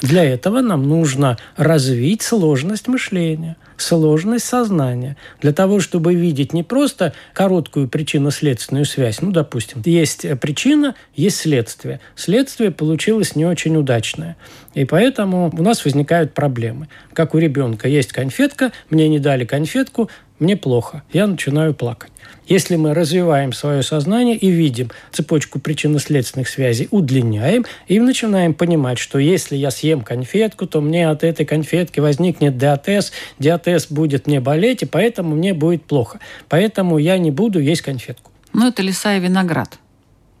Для 0.00 0.24
этого 0.24 0.60
нам 0.60 0.88
нужно 0.88 1.36
развить 1.56 2.22
сложность 2.22 2.88
мышления– 2.88 3.56
сложность 3.80 4.44
сознания. 4.44 5.16
Для 5.40 5.52
того, 5.52 5.80
чтобы 5.80 6.14
видеть 6.14 6.52
не 6.52 6.62
просто 6.62 7.12
короткую 7.32 7.88
причинно-следственную 7.88 8.84
связь, 8.84 9.20
ну, 9.20 9.30
допустим, 9.30 9.82
есть 9.84 10.26
причина, 10.40 10.94
есть 11.14 11.38
следствие. 11.38 12.00
Следствие 12.14 12.70
получилось 12.70 13.36
не 13.36 13.44
очень 13.44 13.76
удачное. 13.76 14.36
И 14.74 14.84
поэтому 14.84 15.52
у 15.56 15.62
нас 15.62 15.84
возникают 15.84 16.32
проблемы. 16.34 16.88
Как 17.12 17.34
у 17.34 17.38
ребенка 17.38 17.88
есть 17.88 18.12
конфетка, 18.12 18.72
мне 18.88 19.08
не 19.08 19.18
дали 19.18 19.44
конфетку, 19.44 20.10
мне 20.40 20.56
плохо, 20.56 21.02
я 21.12 21.26
начинаю 21.26 21.74
плакать. 21.74 22.10
Если 22.48 22.74
мы 22.74 22.94
развиваем 22.94 23.52
свое 23.52 23.82
сознание 23.82 24.36
и 24.36 24.50
видим 24.50 24.90
цепочку 25.12 25.60
причинно-следственных 25.60 26.48
связей, 26.48 26.88
удлиняем 26.90 27.64
и 27.86 28.00
начинаем 28.00 28.54
понимать, 28.54 28.98
что 28.98 29.18
если 29.18 29.54
я 29.54 29.70
съем 29.70 30.00
конфетку, 30.00 30.66
то 30.66 30.80
мне 30.80 31.08
от 31.08 31.22
этой 31.22 31.46
конфетки 31.46 32.00
возникнет 32.00 32.58
диатез, 32.58 33.12
диатез 33.38 33.86
будет 33.88 34.26
мне 34.26 34.40
болеть, 34.40 34.82
и 34.82 34.86
поэтому 34.86 35.36
мне 35.36 35.54
будет 35.54 35.84
плохо. 35.84 36.18
Поэтому 36.48 36.98
я 36.98 37.18
не 37.18 37.30
буду 37.30 37.60
есть 37.60 37.82
конфетку. 37.82 38.32
Ну, 38.52 38.66
это 38.66 38.82
лиса 38.82 39.16
и 39.16 39.20
виноград. 39.20 39.78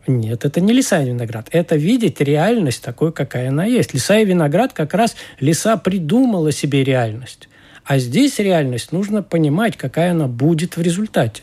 Нет, 0.06 0.44
это 0.44 0.60
не 0.60 0.72
лиса 0.72 1.02
и 1.02 1.06
виноград. 1.06 1.48
Это 1.52 1.76
видеть 1.76 2.20
реальность 2.20 2.82
такой, 2.82 3.12
какая 3.12 3.50
она 3.50 3.66
есть. 3.66 3.94
Лиса 3.94 4.18
и 4.18 4.24
виноград 4.24 4.72
как 4.72 4.94
раз 4.94 5.14
лиса 5.38 5.76
придумала 5.76 6.50
себе 6.50 6.82
реальность. 6.82 7.48
А 7.84 7.98
здесь 7.98 8.38
реальность 8.38 8.92
нужно 8.92 9.22
понимать, 9.22 9.76
какая 9.76 10.12
она 10.12 10.26
будет 10.26 10.76
в 10.76 10.82
результате. 10.82 11.42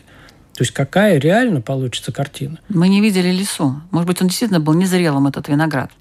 То 0.54 0.64
есть 0.64 0.72
какая 0.72 1.20
реально 1.20 1.62
получится 1.62 2.12
картина. 2.12 2.60
Мы 2.70 2.90
не 2.90 3.00
видели 3.02 3.30
лесу. 3.32 3.80
Может 3.92 4.08
быть, 4.08 4.22
он 4.22 4.28
действительно 4.28 4.60
был 4.60 4.74
незрелым, 4.74 5.28
этот 5.28 5.48
виноград. 5.50 5.92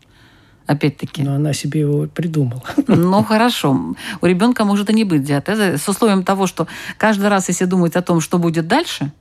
Опять-таки. 0.66 1.22
Но 1.22 1.34
она 1.34 1.52
себе 1.52 1.80
его 1.80 2.06
придумала. 2.06 2.62
Ну, 2.86 3.22
хорошо. 3.22 3.94
У 4.20 4.26
ребенка 4.26 4.64
может 4.64 4.90
и 4.90 4.94
не 4.94 5.04
быть 5.04 5.24
диатеза. 5.24 5.76
С 5.78 5.88
условием 5.88 6.24
того, 6.24 6.46
что 6.46 6.66
каждый 6.98 7.28
раз, 7.28 7.48
если 7.48 7.66
думать 7.66 7.96
о 7.96 8.02
том, 8.02 8.20
что 8.20 8.38
будет 8.38 8.66
дальше... 8.66 9.12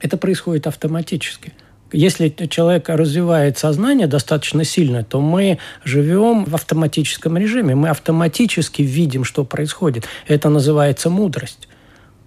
Это 0.00 0.16
происходит 0.16 0.68
автоматически. 0.68 1.52
Если 1.92 2.28
человек 2.50 2.88
развивает 2.88 3.56
сознание 3.56 4.06
достаточно 4.06 4.64
сильно, 4.64 5.04
то 5.04 5.20
мы 5.20 5.58
живем 5.84 6.44
в 6.44 6.54
автоматическом 6.54 7.38
режиме. 7.38 7.74
Мы 7.74 7.88
автоматически 7.88 8.82
видим, 8.82 9.24
что 9.24 9.44
происходит. 9.44 10.04
Это 10.26 10.50
называется 10.50 11.08
мудрость. 11.08 11.68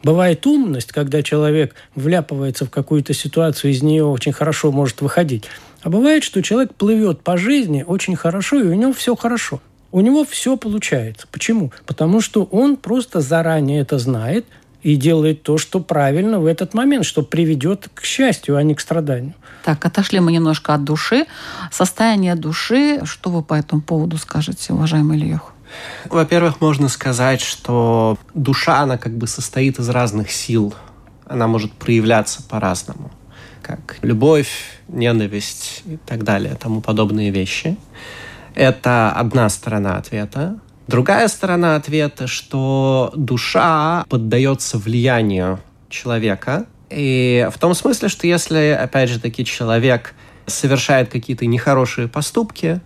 Бывает 0.03 0.47
умность, 0.47 0.91
когда 0.91 1.21
человек 1.21 1.75
вляпывается 1.93 2.65
в 2.65 2.71
какую-то 2.71 3.13
ситуацию, 3.13 3.71
из 3.71 3.83
нее 3.83 4.03
очень 4.03 4.31
хорошо 4.31 4.71
может 4.71 5.01
выходить. 5.01 5.45
А 5.83 5.89
бывает, 5.89 6.23
что 6.23 6.41
человек 6.41 6.73
плывет 6.73 7.21
по 7.21 7.37
жизни 7.37 7.83
очень 7.85 8.15
хорошо, 8.15 8.59
и 8.59 8.67
у 8.67 8.73
него 8.73 8.93
все 8.93 9.15
хорошо. 9.15 9.61
У 9.91 9.99
него 10.01 10.25
все 10.25 10.57
получается. 10.57 11.27
Почему? 11.31 11.71
Потому 11.85 12.21
что 12.21 12.43
он 12.45 12.77
просто 12.77 13.19
заранее 13.19 13.81
это 13.81 13.99
знает 13.99 14.45
и 14.81 14.95
делает 14.95 15.43
то, 15.43 15.57
что 15.57 15.79
правильно 15.79 16.39
в 16.39 16.47
этот 16.47 16.73
момент, 16.73 17.05
что 17.05 17.21
приведет 17.21 17.89
к 17.93 18.03
счастью, 18.03 18.55
а 18.55 18.63
не 18.63 18.73
к 18.73 18.79
страданию. 18.79 19.35
Так, 19.63 19.85
отошли 19.85 20.19
мы 20.19 20.31
немножко 20.31 20.73
от 20.73 20.83
души. 20.83 21.25
Состояние 21.71 22.35
души, 22.35 23.01
что 23.05 23.29
вы 23.29 23.43
по 23.43 23.53
этому 23.53 23.81
поводу 23.81 24.17
скажете, 24.17 24.73
уважаемый 24.73 25.17
Ильёх? 25.17 25.53
Во-первых, 26.09 26.61
можно 26.61 26.89
сказать, 26.89 27.41
что 27.41 28.17
душа, 28.33 28.79
она 28.79 28.97
как 28.97 29.17
бы 29.17 29.27
состоит 29.27 29.79
из 29.79 29.89
разных 29.89 30.31
сил. 30.31 30.73
Она 31.25 31.47
может 31.47 31.71
проявляться 31.71 32.43
по-разному. 32.43 33.11
Как 33.61 33.97
любовь, 34.01 34.49
ненависть 34.87 35.83
и 35.85 35.97
так 35.97 36.23
далее, 36.23 36.55
тому 36.55 36.81
подобные 36.81 37.31
вещи. 37.31 37.77
Это 38.55 39.11
одна 39.11 39.47
сторона 39.49 39.97
ответа. 39.97 40.59
Другая 40.87 41.27
сторона 41.29 41.75
ответа, 41.75 42.27
что 42.27 43.13
душа 43.15 44.03
поддается 44.09 44.77
влиянию 44.77 45.59
человека. 45.89 46.65
И 46.91 47.47
в 47.51 47.57
том 47.57 47.73
смысле, 47.73 48.09
что 48.09 48.27
если, 48.27 48.77
опять 48.79 49.09
же 49.09 49.19
таки, 49.19 49.45
человек 49.45 50.13
совершает 50.45 51.09
какие-то 51.09 51.45
нехорошие 51.45 52.07
поступки, 52.07 52.81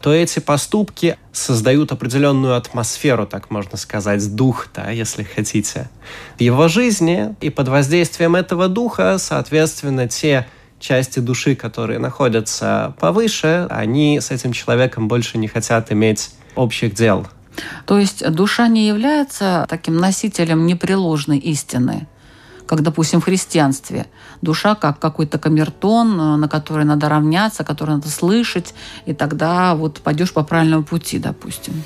то 0.00 0.12
эти 0.14 0.38
поступки 0.38 1.18
создают 1.32 1.92
определенную 1.92 2.56
атмосферу, 2.56 3.26
так 3.26 3.50
можно 3.50 3.76
сказать, 3.76 4.34
дух, 4.34 4.68
да, 4.74 4.90
если 4.90 5.24
хотите, 5.24 5.90
в 6.38 6.40
его 6.40 6.68
жизни. 6.68 7.34
И 7.40 7.50
под 7.50 7.68
воздействием 7.68 8.34
этого 8.34 8.68
духа, 8.68 9.18
соответственно, 9.18 10.08
те 10.08 10.46
части 10.78 11.18
души, 11.18 11.54
которые 11.54 11.98
находятся 11.98 12.94
повыше, 12.98 13.66
они 13.68 14.20
с 14.20 14.30
этим 14.30 14.52
человеком 14.52 15.08
больше 15.08 15.36
не 15.36 15.48
хотят 15.48 15.92
иметь 15.92 16.30
общих 16.54 16.94
дел. 16.94 17.26
То 17.84 17.98
есть 17.98 18.26
душа 18.30 18.68
не 18.68 18.88
является 18.88 19.66
таким 19.68 19.96
носителем 19.98 20.66
непреложной 20.66 21.38
истины, 21.38 22.06
как, 22.70 22.82
допустим, 22.82 23.20
в 23.20 23.24
христианстве. 23.24 24.06
Душа 24.42 24.76
как 24.76 25.00
какой-то 25.00 25.40
камертон, 25.40 26.20
э, 26.20 26.36
на 26.36 26.48
который 26.48 26.84
надо 26.84 27.08
равняться, 27.08 27.64
который 27.64 27.96
надо 27.96 28.08
слышать, 28.08 28.74
и 29.06 29.12
тогда 29.12 29.74
вот 29.74 30.00
пойдешь 30.00 30.32
по 30.32 30.44
правильному 30.44 30.84
пути, 30.84 31.18
допустим. 31.18 31.82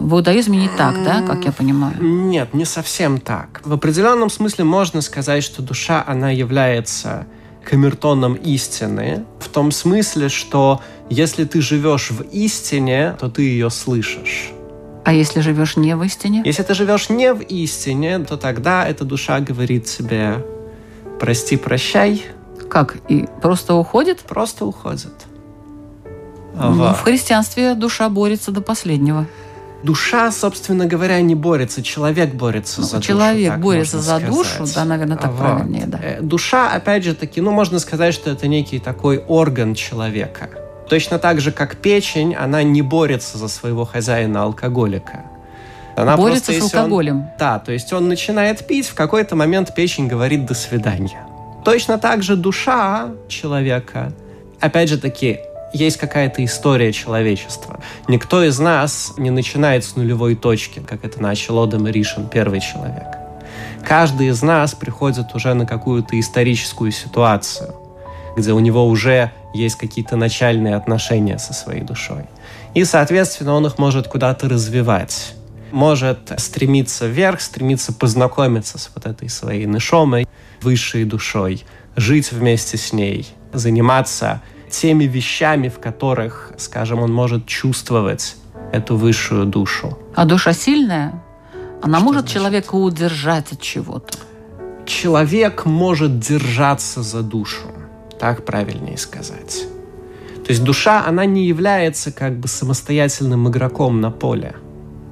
В 0.00 0.14
иудаизме 0.14 0.58
не 0.58 0.68
так, 0.68 1.04
да, 1.04 1.22
как 1.22 1.44
я 1.44 1.52
понимаю? 1.52 1.94
Нет, 2.00 2.54
не 2.54 2.64
совсем 2.64 3.20
так. 3.20 3.60
В 3.64 3.72
определенном 3.72 4.28
смысле 4.28 4.64
можно 4.64 5.00
сказать, 5.00 5.44
что 5.44 5.62
душа, 5.62 6.02
она 6.04 6.30
является 6.30 7.28
камертоном 7.62 8.34
истины, 8.34 9.24
в 9.38 9.48
том 9.48 9.70
смысле, 9.70 10.28
что 10.28 10.80
если 11.08 11.44
ты 11.44 11.60
живешь 11.60 12.10
в 12.10 12.22
истине, 12.32 13.16
то 13.20 13.28
ты 13.28 13.42
ее 13.42 13.70
слышишь. 13.70 14.55
А 15.06 15.12
если 15.12 15.38
живешь 15.38 15.76
не 15.76 15.94
в 15.94 16.02
истине? 16.02 16.42
Если 16.44 16.64
ты 16.64 16.74
живешь 16.74 17.10
не 17.10 17.32
в 17.32 17.40
истине, 17.40 18.18
то 18.18 18.36
тогда 18.36 18.84
эта 18.88 19.04
душа 19.04 19.38
говорит 19.38 19.84
тебе 19.84 20.44
«прости, 21.20 21.56
прощай». 21.56 22.24
Как? 22.68 22.96
И 23.08 23.28
просто 23.40 23.74
уходит? 23.74 24.18
Просто 24.18 24.66
уходит. 24.66 25.14
Ну, 26.56 26.92
в 26.92 27.02
христианстве 27.02 27.76
душа 27.76 28.08
борется 28.08 28.50
до 28.50 28.60
последнего. 28.60 29.28
Душа, 29.84 30.32
собственно 30.32 30.86
говоря, 30.86 31.20
не 31.20 31.36
борется, 31.36 31.84
человек 31.84 32.34
борется 32.34 32.80
ну, 32.80 32.86
за 32.88 33.00
человек 33.00 33.04
душу. 33.04 33.44
Человек 33.44 33.60
борется 33.60 33.98
за 34.00 34.16
сказать. 34.16 34.28
душу, 34.28 34.74
да, 34.74 34.84
наверное, 34.84 35.18
так 35.18 35.30
вот. 35.30 35.38
правильнее, 35.38 35.86
да. 35.86 36.00
Э, 36.02 36.20
душа, 36.20 36.72
опять 36.72 37.04
же 37.04 37.14
таки, 37.14 37.40
ну, 37.40 37.52
можно 37.52 37.78
сказать, 37.78 38.12
что 38.12 38.32
это 38.32 38.48
некий 38.48 38.80
такой 38.80 39.18
орган 39.18 39.76
человека– 39.76 40.50
Точно 40.88 41.18
так 41.18 41.40
же, 41.40 41.52
как 41.52 41.76
печень, 41.76 42.34
она 42.34 42.62
не 42.62 42.82
борется 42.82 43.38
за 43.38 43.48
своего 43.48 43.84
хозяина-алкоголика. 43.84 45.24
Она 45.96 46.16
борется 46.16 46.52
просто, 46.52 46.68
с 46.68 46.74
алкоголем. 46.74 47.20
Он, 47.20 47.28
да, 47.38 47.58
то 47.58 47.72
есть 47.72 47.92
он 47.92 48.08
начинает 48.08 48.66
пить, 48.66 48.86
в 48.86 48.94
какой-то 48.94 49.34
момент 49.34 49.74
печень 49.74 50.06
говорит 50.06 50.44
«до 50.46 50.54
свидания». 50.54 51.26
Точно 51.64 51.98
так 51.98 52.22
же 52.22 52.36
душа 52.36 53.10
человека, 53.28 54.12
опять 54.60 54.88
же 54.88 54.98
таки, 54.98 55.40
есть 55.72 55.96
какая-то 55.96 56.44
история 56.44 56.92
человечества. 56.92 57.80
Никто 58.08 58.44
из 58.44 58.58
нас 58.58 59.14
не 59.16 59.30
начинает 59.30 59.84
с 59.84 59.96
нулевой 59.96 60.36
точки, 60.36 60.80
как 60.80 61.04
это 61.04 61.20
начал 61.20 61.58
Одам 61.62 61.86
Ришин, 61.88 62.28
первый 62.28 62.60
человек. 62.60 63.06
Каждый 63.84 64.28
из 64.28 64.42
нас 64.42 64.74
приходит 64.74 65.34
уже 65.34 65.54
на 65.54 65.66
какую-то 65.66 66.18
историческую 66.18 66.92
ситуацию, 66.92 67.74
где 68.36 68.52
у 68.52 68.58
него 68.60 68.86
уже 68.86 69.32
есть 69.56 69.76
какие-то 69.76 70.16
начальные 70.16 70.76
отношения 70.76 71.38
со 71.38 71.52
своей 71.52 71.82
душой. 71.82 72.24
И, 72.74 72.84
соответственно, 72.84 73.54
он 73.54 73.66
их 73.66 73.78
может 73.78 74.08
куда-то 74.08 74.48
развивать. 74.48 75.34
Может 75.72 76.32
стремиться 76.38 77.06
вверх, 77.06 77.40
стремиться 77.40 77.92
познакомиться 77.92 78.78
с 78.78 78.90
вот 78.94 79.06
этой 79.06 79.28
своей 79.28 79.66
нишомой, 79.66 80.28
высшей 80.62 81.04
душой, 81.04 81.64
жить 81.96 82.32
вместе 82.32 82.76
с 82.76 82.92
ней, 82.92 83.26
заниматься 83.52 84.42
теми 84.70 85.04
вещами, 85.04 85.68
в 85.68 85.78
которых, 85.78 86.52
скажем, 86.58 87.00
он 87.00 87.12
может 87.12 87.46
чувствовать 87.46 88.36
эту 88.72 88.96
высшую 88.96 89.46
душу. 89.46 89.98
А 90.14 90.24
душа 90.24 90.52
сильная? 90.52 91.22
Она 91.82 91.98
Что 91.98 92.04
может 92.06 92.20
значит? 92.22 92.34
человека 92.34 92.74
удержать 92.74 93.52
от 93.52 93.60
чего-то? 93.60 94.18
Человек 94.86 95.64
может 95.66 96.18
держаться 96.18 97.02
за 97.02 97.22
душу. 97.22 97.70
Так 98.18 98.44
правильнее 98.44 98.98
сказать. 98.98 99.66
То 100.44 100.52
есть 100.52 100.62
душа, 100.62 101.04
она 101.06 101.24
не 101.24 101.46
является 101.46 102.12
как 102.12 102.38
бы 102.38 102.48
самостоятельным 102.48 103.48
игроком 103.48 104.00
на 104.00 104.10
поле. 104.10 104.54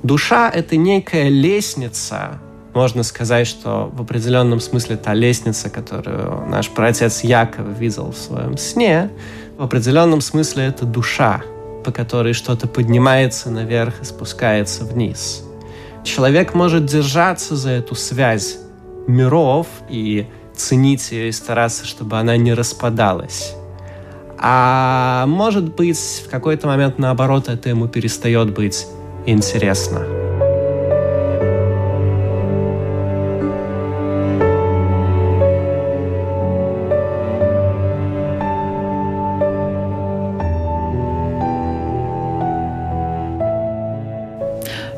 Душа— 0.02 0.50
это 0.54 0.76
некая 0.76 1.28
лестница, 1.28 2.40
можно 2.74 3.04
сказать, 3.04 3.46
что 3.46 3.90
в 3.94 4.02
определенном 4.02 4.58
смысле 4.58 4.96
та 4.96 5.14
лестница, 5.14 5.70
которую 5.70 6.44
наш 6.48 6.68
праотец 6.68 7.22
Яков 7.22 7.78
видел 7.78 8.10
в 8.10 8.16
своем 8.16 8.58
сне, 8.58 9.10
в 9.56 9.62
определенном 9.62 10.20
смысле 10.20 10.64
это 10.64 10.84
душа, 10.84 11.42
по 11.84 11.92
которой 11.92 12.32
что-то 12.32 12.66
поднимается 12.66 13.48
наверх 13.50 14.02
и 14.02 14.04
спускается 14.04 14.84
вниз. 14.84 15.44
Человек 16.02 16.54
может 16.54 16.84
держаться 16.84 17.54
за 17.54 17.70
эту 17.70 17.94
связь 17.94 18.58
миров 19.06 19.68
и 19.88 20.26
ценить 20.56 21.10
ее 21.12 21.28
и 21.28 21.32
стараться, 21.32 21.84
чтобы 21.84 22.18
она 22.18 22.36
не 22.36 22.54
распадалась. 22.54 23.54
А 24.38 25.24
может 25.26 25.74
быть, 25.74 26.22
в 26.26 26.30
какой-то 26.30 26.66
момент, 26.66 26.98
наоборот, 26.98 27.48
это 27.48 27.68
ему 27.68 27.88
перестает 27.88 28.52
быть 28.52 28.86
интересно. 29.26 30.00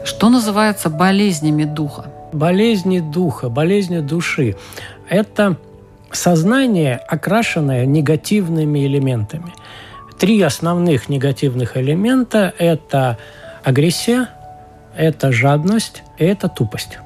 Что 0.05 0.31
называется 0.31 0.91
болезнями 0.91 1.65
духа? 1.65 2.07
Болезни 2.33 2.99
духа, 2.99 3.49
болезни 3.49 4.01
души 4.01 4.57
это 5.09 5.57
сознание, 6.13 6.97
окрашенное 6.97 7.85
негативными 7.87 8.87
элементами. 8.87 9.53
Три 10.19 10.41
основных 10.41 11.09
негативных 11.09 11.77
элемента– 11.77 12.55
это 12.59 13.19
агрессия, 13.65 14.29
это 14.97 15.33
жадность 15.33 16.03
и 16.19 16.25
это 16.25 16.49
тупость. 16.49 16.99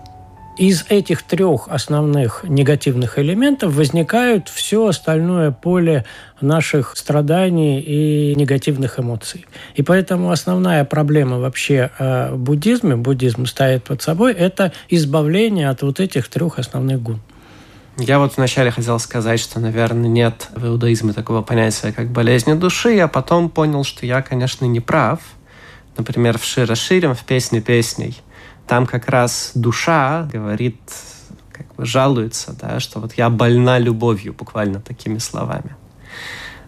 Из 0.59 0.85
этих 0.91 1.23
трех 1.23 1.69
основных 1.69 2.45
негативных 2.45 3.19
элементов 3.19 3.75
возникают 3.75 4.51
все 4.51 4.87
остальное 4.87 5.53
поле 5.53 6.05
наших 6.43 6.97
страданий 6.97 7.81
и 7.81 8.35
негативных 8.35 9.01
эмоций. 9.01 9.47
И 9.75 9.83
поэтому 9.83 10.31
основная 10.31 10.85
проблема 10.85 11.39
вообще 11.39 11.91
в 11.99 12.37
буддизме, 12.37 12.97
буддизм 12.97 13.47
ставит 13.47 13.85
под 13.85 14.03
собой, 14.03 14.35
это 14.35 14.73
избавление 14.91 15.71
от 15.71 15.83
вот 15.83 15.99
этих 15.99 16.29
трех 16.29 16.59
основных 16.59 17.01
гун. 17.03 17.21
Я 17.97 18.19
вот 18.19 18.37
вначале 18.37 18.71
хотел 18.71 18.99
сказать, 18.99 19.41
что, 19.41 19.61
наверное, 19.61 20.09
нет 20.09 20.49
в 20.55 20.67
иудаизме 20.67 21.13
такого 21.13 21.43
понятия, 21.43 21.93
как 21.93 22.11
болезнь 22.11 22.55
души, 22.55 22.99
а 22.99 23.09
потом 23.09 23.51
понял, 23.51 23.85
что 23.85 24.07
я, 24.07 24.23
конечно, 24.23 24.65
не 24.65 24.81
прав. 24.81 25.21
Например, 25.97 26.39
в 26.39 26.45
Широ 26.45 26.75
Ширим, 26.75 27.15
в 27.15 27.25
«Песне 27.25 27.61
песней», 27.61 28.17
там 28.67 28.87
как 28.87 29.09
раз 29.09 29.53
душа 29.55 30.29
говорит, 30.33 30.81
как 31.53 31.75
бы 31.75 31.85
жалуется, 31.85 32.57
да, 32.59 32.81
что 32.81 33.01
вот 33.01 33.15
я 33.15 33.29
больна 33.29 33.79
любовью, 33.79 34.33
буквально 34.33 34.81
такими 34.81 35.19
словами. 35.19 35.75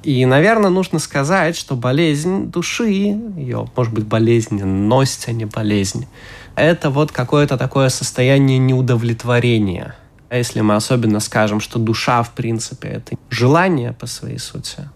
И, 0.02 0.26
наверное, 0.26 0.70
нужно 0.70 0.98
сказать, 0.98 1.56
что 1.56 1.76
болезнь 1.76 2.50
души, 2.50 2.88
ее, 2.88 3.68
может 3.76 3.94
быть, 3.94 4.04
болезненность, 4.04 5.28
а 5.28 5.32
не 5.32 5.44
болезнь, 5.44 6.08
это 6.56 6.90
вот 6.90 7.12
какое-то 7.12 7.56
такое 7.56 7.88
состояние 7.88 8.58
неудовлетворения– 8.58 9.94
а 10.32 10.36
если 10.38 10.62
мы 10.62 10.76
особенно 10.76 11.20
скажем, 11.20 11.60
что 11.60 11.78
душа, 11.78 12.22
в 12.22 12.30
принципе, 12.30 12.88
это 12.88 13.18
желание 13.28 13.92
по 13.92 14.06
своей 14.06 14.38
сути, 14.38 14.88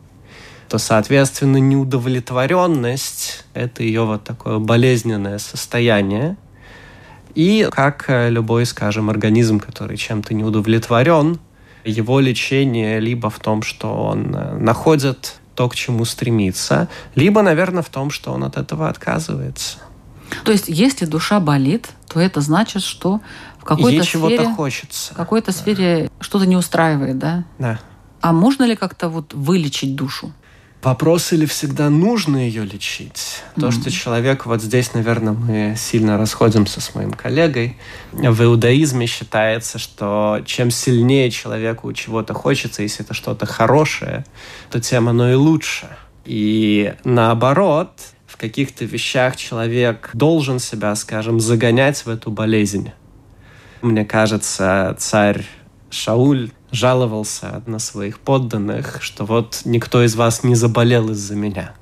то, 0.66 0.78
соответственно, 0.78 1.58
неудовлетворенность– 1.58 3.44
это 3.52 3.82
ее 3.82 4.06
вот 4.06 4.24
такое 4.24 4.58
болезненное 4.58 5.36
состояние. 5.36 6.38
И 7.34 7.68
как 7.70 8.06
э, 8.08 8.30
любой, 8.30 8.64
скажем, 8.64 9.10
организм, 9.10 9.60
который 9.60 9.98
чем-то 9.98 10.32
не 10.32 10.42
удовлетворен, 10.42 11.38
его 11.84 12.18
лечение 12.18 12.98
либо 12.98 13.28
в 13.28 13.38
том, 13.38 13.60
что 13.60 13.88
он 13.88 14.34
э, 14.34 14.56
находит 14.56 15.34
то, 15.54 15.68
к 15.68 15.74
чему 15.74 16.06
стремится, 16.06 16.88
либо, 17.14 17.42
наверное, 17.42 17.82
в 17.82 17.90
том, 17.90 18.08
что 18.08 18.32
он 18.32 18.42
от 18.42 18.56
этого 18.56 18.88
отказывается. 18.88 19.80
То 20.44 20.52
есть, 20.52 20.64
если 20.68 21.04
душа 21.04 21.40
болит, 21.40 21.90
то 22.08 22.20
это 22.20 22.40
значит, 22.40 22.82
что 22.82 23.20
какой-то 23.66 24.04
чего-то 24.04 24.54
хочется. 24.54 25.12
В 25.14 25.16
какой-то 25.16 25.52
сфере 25.52 26.10
что-то 26.20 26.46
не 26.46 26.56
устраивает, 26.56 27.18
да? 27.18 27.44
Да. 27.58 27.80
А 28.20 28.32
можно 28.32 28.64
ли 28.64 28.76
как-то 28.76 29.08
вот 29.08 29.34
вылечить 29.34 29.94
душу? 29.94 30.32
Вопрос, 30.82 31.32
или 31.32 31.46
всегда 31.46 31.90
нужно 31.90 32.36
ее 32.36 32.64
лечить? 32.64 33.42
Mm-hmm. 33.56 33.60
То, 33.60 33.70
что 33.72 33.90
человек, 33.90 34.46
вот 34.46 34.62
здесь, 34.62 34.94
наверное, 34.94 35.32
мы 35.32 35.74
сильно 35.76 36.16
расходимся 36.16 36.80
с 36.80 36.94
моим 36.94 37.12
коллегой. 37.12 37.76
В 38.12 38.44
иудаизме 38.44 39.06
считается, 39.06 39.78
что 39.78 40.42
чем 40.46 40.70
сильнее 40.70 41.30
человеку 41.30 41.92
чего-то 41.92 42.34
хочется, 42.34 42.82
если 42.82 43.04
это 43.04 43.14
что-то 43.14 43.46
хорошее, 43.46 44.24
то 44.70 44.80
тем 44.80 45.08
оно 45.08 45.32
и 45.32 45.34
лучше. 45.34 45.88
И 46.24 46.94
наоборот, 47.02 47.90
в 48.26 48.36
каких-то 48.36 48.84
вещах 48.84 49.36
человек 49.36 50.10
должен 50.12 50.60
себя, 50.60 50.94
скажем, 50.94 51.40
загонять 51.40 52.04
в 52.06 52.08
эту 52.08 52.30
болезнь. 52.30 52.92
Мне 53.86 54.04
кажется, 54.04 54.96
царь 54.98 55.46
Шауль 55.90 56.50
жаловался 56.72 57.62
на 57.66 57.78
своих 57.78 58.18
подданных, 58.18 58.98
что 59.00 59.24
вот 59.24 59.60
никто 59.64 60.02
из 60.02 60.16
вас 60.16 60.42
не 60.42 60.56
заболел 60.56 61.10
из-за 61.10 61.36
меня. 61.36 61.72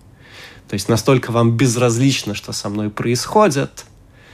То 0.69 0.75
есть 0.75 0.91
настолько 0.91 1.33
вам 1.33 1.57
безразлично, 1.57 2.35
что 2.35 2.53
со 2.53 2.69
мной 2.69 2.91
происходит, 2.91 3.87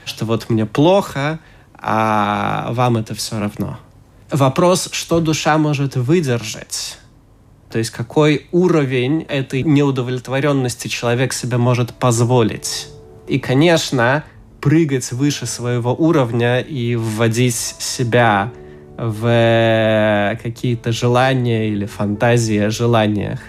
что 0.03 0.25
вот 0.25 0.49
мне 0.49 0.65
плохо, 0.65 1.39
а 1.73 2.73
вам 2.73 2.97
это 2.97 3.15
все 3.15 3.39
равно. 3.39 3.79
Вопрос, 4.29 4.89
что 4.91 5.21
душа 5.21 5.57
может 5.57 5.95
выдержать. 5.95 6.97
То 7.71 7.77
есть 7.77 7.91
какой 7.91 8.47
уровень 8.51 9.21
этой 9.21 9.63
неудовлетворенности 9.63 10.89
человек 10.89 11.31
себе 11.31 11.55
может 11.55 11.93
позволить. 11.93 12.89
И, 13.29 13.39
конечно, 13.39 14.25
прыгать 14.61 15.11
выше 15.11 15.45
своего 15.45 15.93
уровня 15.93 16.59
и 16.59 16.95
вводить 16.95 17.55
себя 17.55 18.51
в 18.97 20.37
какие-то 20.41 20.91
желания 20.91 21.69
или 21.69 21.85
фантазии 21.85 22.59
о 22.59 22.69
желаниях, 22.69 23.39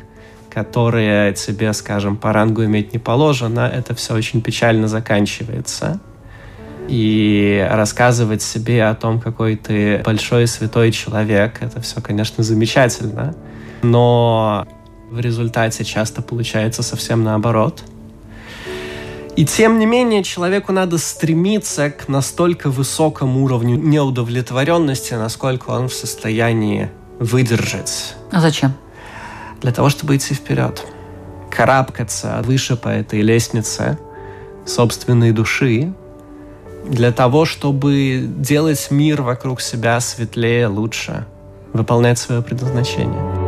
которые 0.51 1.35
тебе, 1.35 1.73
скажем, 1.75 2.17
по 2.17 2.33
рангу 2.33 2.65
иметь 2.65 2.93
не 2.95 2.99
положено, 2.99 3.71
это 3.73 3.95
все 3.95 4.15
очень 4.15 4.41
печально 4.41 4.89
заканчивается. 4.89 6.01
И 6.89 7.65
рассказывать 7.71 8.43
себе 8.43 8.85
о 8.85 8.95
том, 8.95 9.21
какой 9.21 9.57
ты 9.57 10.03
большой 10.05 10.47
святой 10.47 10.91
человек, 10.91 11.59
это 11.61 11.81
все, 11.81 12.01
конечно, 12.01 12.43
замечательно. 12.43 13.37
Но 13.83 14.67
в 15.11 15.21
результате 15.21 15.85
часто 15.85 16.23
получается 16.23 16.83
совсем 16.83 17.23
наоборот– 17.23 17.83
и 19.35 19.47
тем 19.47 19.79
не 19.79 19.87
менее, 19.87 20.23
человеку 20.23 20.73
надо 20.73 20.99
стремиться 20.99 21.91
к 21.91 22.09
настолько 22.09 22.71
высокому 22.71 23.45
уровню 23.45 23.77
неудовлетворенности, 23.77 25.15
насколько 25.15 25.71
он 25.71 25.89
в 25.89 25.95
состоянии 25.95 26.91
выдержать. 27.19 28.15
А 28.31 28.41
зачем? 28.41 28.75
Для 29.63 29.73
того, 29.73 29.89
чтобы 29.89 30.17
идти 30.17 30.35
вперед. 30.35 30.85
Карабкаться 31.51 32.43
выше 32.45 32.77
по 32.77 32.89
этой 32.89 33.23
лестнице 33.23 33.99
собственной 34.67 35.33
души, 35.33 35.93
для 36.85 37.13
того, 37.13 37.45
чтобы 37.45 38.25
делать 38.27 38.89
мир 38.91 39.23
вокруг 39.23 39.61
себя 39.61 40.01
светлее, 40.01 40.67
лучше, 40.67 41.27
выполнять 41.73 42.19
свое 42.19 42.43
предназначение. 42.43 43.42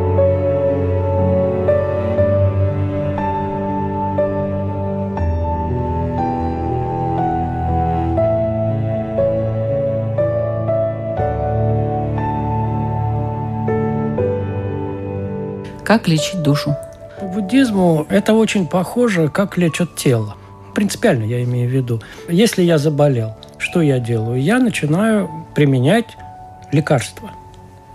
Как 15.85 16.09
лечить 16.09 16.43
душу? 16.43 16.77
По 17.21 17.27
буддизму 17.27 18.07
это 18.09 18.35
очень 18.35 18.67
похоже, 18.67 19.29
как 19.29 19.59
лечат 19.59 19.95
тело. 19.97 20.37
Принципиально 20.75 21.25
я 21.25 21.43
имею 21.45 21.69
в 21.69 21.73
виду. 21.73 22.03
Если 22.29 22.63
я 22.63 22.79
заболел, 22.79 23.37
что 23.59 23.81
я 23.83 23.99
делаю? 23.99 24.41
Я 24.43 24.59
начинаю 24.59 25.31
применять 25.55 26.17
лекарства– 26.73 27.31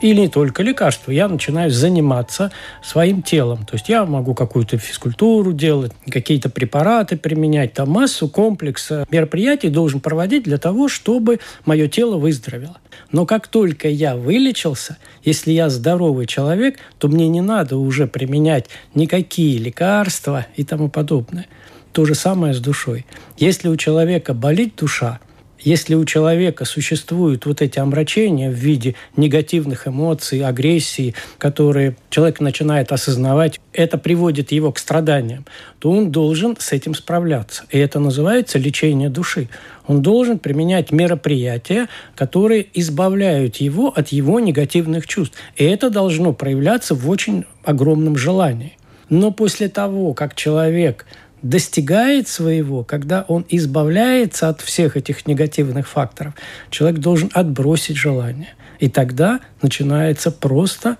или 0.02 0.22
не 0.22 0.28
только 0.30 0.64
лекарства, 0.64 1.12
я 1.12 1.28
начинаю 1.28 1.72
заниматься 1.72 2.52
своим 2.84 3.22
телом. 3.22 3.66
То 3.66 3.76
есть 3.76 3.89
я 3.89 4.06
могу 4.06 4.34
какую-то 4.34 4.78
физкультуру 4.78 5.54
делать, 5.54 5.91
какие-то 6.10 6.50
препараты 6.50 7.18
применять, 7.18 7.74
там 7.74 7.89
массу 7.89 8.28
комплекса 8.28 9.06
мероприятий 9.12 9.70
должен 9.70 10.00
проводить 10.00 10.43
для 10.43 10.58
того, 10.58 10.88
чтобы 10.88 11.39
мое 11.66 11.88
тело 11.88 12.18
выздоровело. 12.18 12.78
Но 13.12 13.26
как 13.26 13.47
только 13.47 13.89
я 13.89 14.16
вылечился, 14.16 14.97
если 15.24 15.52
я 15.52 15.70
здоровый 15.70 16.26
человек, 16.26 16.80
то 16.97 17.08
мне 17.08 17.28
не 17.28 17.41
надо 17.41 17.78
уже 17.78 18.08
применять 18.08 18.68
никакие 18.93 19.58
лекарства 19.58 20.45
и 20.56 20.64
тому 20.64 20.89
подобное. 20.89 21.47
То 21.91 22.06
же 22.06 22.16
самое 22.16 22.54
с 22.54 22.60
душой. 22.60 23.06
Если 23.38 23.68
у 23.68 23.76
человека 23.76 24.34
болит 24.34 24.76
душа, 24.78 25.20
если 25.62 25.95
у 25.95 26.05
человека 26.05 26.66
существуют 26.66 27.45
вот 27.45 27.62
эти 27.62 27.80
омрачения 27.80 28.49
в 28.49 28.53
виде 28.53 28.95
негативных 29.16 29.88
эмоций, 29.88 30.41
агрессии, 30.41 31.16
которые 31.38 31.95
человек 32.10 32.39
начинает 32.39 32.91
осознавать, 32.91 33.60
это 33.74 33.97
приводит 33.97 34.51
его 34.51 34.72
к 34.72 34.80
страданиям, 34.80 35.45
то 35.80 35.91
он 35.91 36.12
должен 36.12 36.55
с 36.60 36.72
этим 36.72 36.95
справляться. 36.95 37.64
И 37.72 37.78
это 37.78 37.99
называется 37.99 38.57
лечение 38.57 39.10
души. 39.10 39.49
Он 39.88 40.01
должен 40.01 40.39
применять 40.39 40.91
мероприятия, 40.91 41.88
которые 42.16 42.68
избавляют 42.74 43.57
его 43.57 43.91
от 43.95 44.10
его 44.10 44.39
негативных 44.39 45.07
чувств. 45.07 45.38
И 45.55 45.64
это 45.64 45.89
должно 45.89 46.34
проявляться 46.34 46.95
в 46.95 47.10
очень 47.10 47.45
огромном 47.64 48.16
желании. 48.16 48.78
Но 49.10 49.32
после 49.32 49.70
того, 49.70 50.14
как 50.14 50.36
человек 50.36 51.05
достигает 51.41 52.27
своего, 52.27 52.83
когда 52.83 53.25
он 53.27 53.45
избавляется 53.49 54.49
от 54.49 54.61
всех 54.61 54.97
этих 54.97 55.27
негативных 55.27 55.87
факторов, 55.87 56.33
человек 56.69 56.99
должен 56.99 57.29
отбросить 57.33 57.97
желание. 57.97 58.53
И 58.79 58.89
тогда 58.89 59.41
начинается 59.61 60.31
просто 60.31 60.97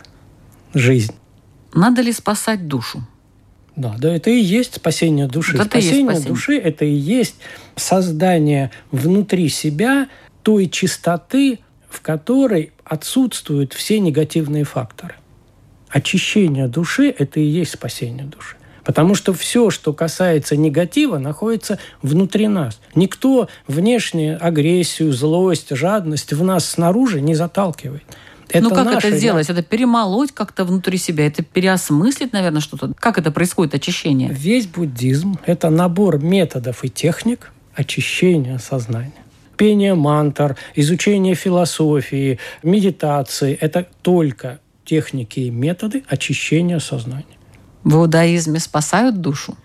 жизнь. 0.74 1.16
Надо 1.74 2.02
ли 2.02 2.12
спасать 2.12 2.68
душу? 2.68 3.06
Да, 3.76 3.96
да, 3.98 4.14
это 4.14 4.30
и 4.30 4.40
есть 4.40 4.76
спасение 4.76 5.28
души. 5.28 5.56
Вот 5.56 5.68
спасение, 5.68 6.04
спасение 6.04 6.28
души– 6.28 6.58
это 6.58 6.84
и 6.84 6.94
есть 6.94 7.36
создание 7.78 8.72
внутри 8.92 9.48
себя 9.48 10.10
той 10.44 10.68
чистоты, 10.68 11.60
в 11.90 12.02
которой 12.02 12.74
отсутствуют 12.84 13.74
все 13.74 14.00
негативные 14.00 14.66
факторы. 14.66 15.16
Очищение 15.88 16.68
души– 16.68 17.10
это 17.18 17.40
и 17.40 17.46
есть 17.46 17.72
спасение 17.72 18.26
души. 18.26 18.58
Потому 18.90 19.14
что 19.14 19.34
все, 19.36 19.70
что 19.70 19.94
касается 19.94 20.58
негатива, 20.58 21.20
находится 21.20 21.78
внутри 22.02 22.48
нас. 22.48 22.82
Никто 22.96 23.48
внешнюю 23.68 24.44
агрессию, 24.44 25.14
злость, 25.14 25.76
жадность 25.76 26.34
в 26.34 26.44
нас 26.44 26.66
снаружи 26.66 27.22
не 27.22 27.36
заталкивает. 27.36 28.02
Это 28.50 28.64
ну 28.64 28.72
как 28.72 28.88
это 28.88 29.16
сделать? 29.16 29.48
Я... 29.48 29.54
Это 29.54 29.62
перемолоть 29.62 30.32
как-то 30.32 30.66
внутри 30.66 30.98
себя, 30.98 31.28
это 31.28 31.44
переосмыслить, 31.44 32.34
наверное, 32.34 32.62
что-то. 32.62 32.92
Как 32.98 33.20
это 33.20 33.30
происходит, 33.30 33.76
очищение? 33.76 34.30
Весь 34.32 34.66
буддизм– 34.66 35.38
это 35.46 35.70
набор 35.70 36.18
методов 36.18 36.84
и 36.84 36.90
техник 36.90 37.52
очищения 37.76 38.58
сознания 38.58 39.14
пение 39.56 39.94
мантр, 39.94 40.56
изучение 40.74 41.36
философии, 41.36 42.40
медитации– 42.64 43.54
это 43.62 43.86
только 44.02 44.62
техники 44.84 45.42
и 45.42 45.52
методы 45.52 46.04
очищения 46.08 46.80
сознания 46.80 47.39
в 47.90 47.96
иудаизме 47.96 48.60
спасают 48.60 49.20
душу? 49.20 49.58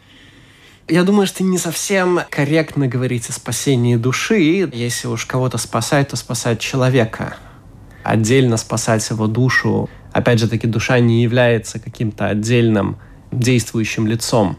Я 0.88 1.02
думаю, 1.02 1.26
что 1.26 1.44
не 1.44 1.58
совсем 1.58 2.20
корректно 2.30 2.88
говорить 2.88 3.28
о 3.28 3.32
спасении 3.32 3.96
души. 3.96 4.70
Если 4.72 5.08
уж 5.08 5.26
кого-то 5.26 5.58
спасать, 5.58 6.08
то 6.08 6.16
спасать 6.16 6.58
человека. 6.58 7.36
Отдельно 8.02 8.56
спасать 8.56 9.08
его 9.10 9.26
душу. 9.26 9.88
Опять 10.12 10.38
же 10.38 10.48
таки, 10.48 10.66
душа 10.66 11.00
не 11.00 11.22
является 11.22 11.78
каким-то 11.78 12.26
отдельным 12.26 12.96
действующим 13.30 14.06
лицом. 14.06 14.58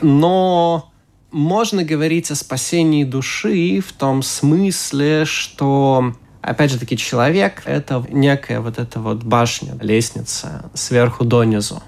Но 0.00 0.92
можно 1.32 1.84
говорить 1.84 2.30
о 2.30 2.36
спасении 2.36 3.04
души 3.04 3.80
в 3.80 3.92
том 3.92 4.22
смысле, 4.22 5.24
что 5.24 6.14
Опять 6.42 6.70
же 6.70 6.78
таки, 6.78 6.96
человек— 6.96 7.62
это 7.66 8.02
некая 8.08 8.60
вот 8.60 8.78
эта 8.78 8.98
вот 8.98 9.22
башня, 9.22 9.76
лестница 9.78 10.70
сверху 10.72 11.22
донизу. 11.24 11.82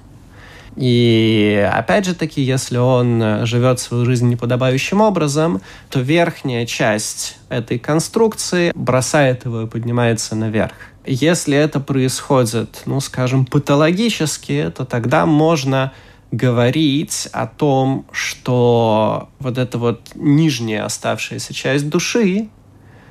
И 0.76 1.68
опять 1.72 2.06
же 2.06 2.14
таки, 2.14 2.40
если 2.40 2.78
он 2.78 3.22
э, 3.22 3.46
живет 3.46 3.78
свою 3.78 4.04
жизнь 4.06 4.28
неподобающим 4.28 5.00
образом, 5.00 5.60
то 5.90 6.00
верхняя 6.00 6.64
часть 6.64 7.36
этой 7.50 7.78
конструкции 7.78 8.72
бросает 8.74 9.44
его 9.44 9.62
и 9.62 9.66
поднимается 9.66 10.34
наверх. 10.34 10.72
Если 11.04 11.56
это 11.56 11.80
происходит, 11.80 12.82
ну, 12.86 13.00
скажем, 13.00 13.44
патологически, 13.44 14.72
то 14.74 14.84
тогда 14.84 15.26
можно 15.26 15.92
говорить 16.30 17.28
о 17.32 17.46
том, 17.46 18.06
что 18.10 19.28
вот 19.38 19.58
эта 19.58 19.76
вот 19.76 20.12
нижняя 20.14 20.86
оставшаяся 20.86 21.52
часть 21.52 21.90
души, 21.90 22.48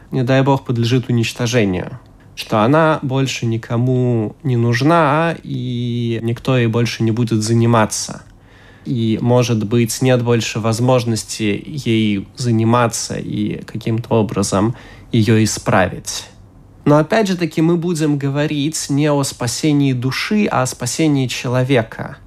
не 0.09 0.24
дай 0.24 0.41
бог, 0.41 0.66
подлежит 0.66 1.09
уничтожению 1.09 1.99
что 2.42 2.64
она 2.64 3.00
больше 3.04 3.46
никому 3.46 4.36
не 4.42 4.58
нужна, 4.58 5.36
и 5.44 6.20
никто 6.24 6.58
ей 6.58 6.68
больше 6.68 7.04
не 7.04 7.12
будет 7.12 7.44
заниматься. 7.44 8.24
и, 8.86 9.20
может 9.22 9.66
быть, 9.66 10.02
нет 10.02 10.24
больше 10.24 10.60
возможности 10.60 11.64
ей 11.66 12.28
заниматься 12.36 13.16
и 13.16 13.64
каким-то 13.64 14.16
образом 14.16 14.76
ее 15.12 15.44
исправить. 15.44 16.26
Но 16.86 16.98
опять 16.98 17.28
же 17.28 17.38
таки 17.38 17.62
мы 17.62 17.78
будем 17.78 18.18
говорить 18.18 18.88
не 18.89 19.12
о 19.12 19.24
спасении 19.24 19.94
души, 19.94 20.48
а 20.50 20.64
о 20.64 20.66
спасении 20.66 21.28
человека, 21.28 22.18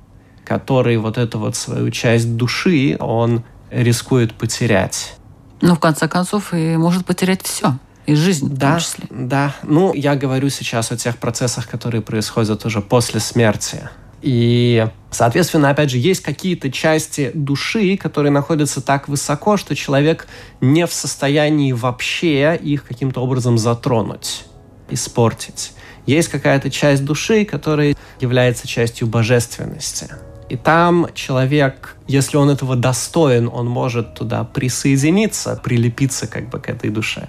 который 0.44 0.96
вот 0.96 1.18
эту 1.18 1.40
вот 1.40 1.56
свою 1.56 1.90
часть 1.90 2.36
души, 2.36 2.96
он 3.00 3.42
рискует 3.70 4.34
потерять. 4.34 5.16
Ну, 5.60 5.74
в 5.74 5.80
конце 5.80 6.06
концов, 6.06 6.54
и 6.54 6.76
может 6.76 7.04
потерять 7.04 7.42
все. 7.42 7.74
И 8.06 8.14
жизнь 8.14 8.48
да, 8.50 8.66
в 8.66 8.70
том 8.70 8.80
числе. 8.80 9.06
Да, 9.10 9.54
ну, 9.62 9.94
я 9.94 10.14
говорю 10.14 10.50
сейчас 10.50 10.92
о 10.92 10.96
тех 10.96 11.16
процессах, 11.18 11.68
которые 11.68 12.02
происходят 12.02 12.64
уже 12.64 12.80
после 12.80 13.20
смерти. 13.20 13.88
И, 14.20 14.86
соответственно, 15.10 15.68
опять 15.68 15.90
же, 15.90 15.98
есть 15.98 16.22
какие-то 16.22 16.70
части 16.70 17.30
души, 17.34 17.98
которые 17.98 18.32
находятся 18.32 18.80
так 18.80 19.06
высоко, 19.06 19.58
что 19.58 19.76
человек 19.76 20.26
не 20.62 20.86
в 20.86 20.94
состоянии 20.94 21.72
вообще 21.72 22.56
их 22.56 22.84
каким-то 22.84 23.20
образом 23.20 23.58
затронуть, 23.58 24.44
испортить. 24.88 25.72
Есть 26.06 26.28
какая-то 26.28 26.70
часть 26.70 27.04
души, 27.04 27.44
которая 27.44 27.94
является 28.20 28.66
частью 28.66 29.08
божественности. 29.08 30.08
И 30.50 30.56
там 30.56 31.08
человек, 31.14 31.96
если 32.06 32.36
он 32.36 32.50
этого 32.50 32.76
достоин, 32.76 33.48
он 33.52 33.66
может 33.66 34.14
туда 34.14 34.44
присоединиться, 34.44 35.58
прилепиться 35.62 36.26
как 36.26 36.50
бы 36.50 36.58
к 36.58 36.68
этой 36.68 36.90
душе. 36.90 37.28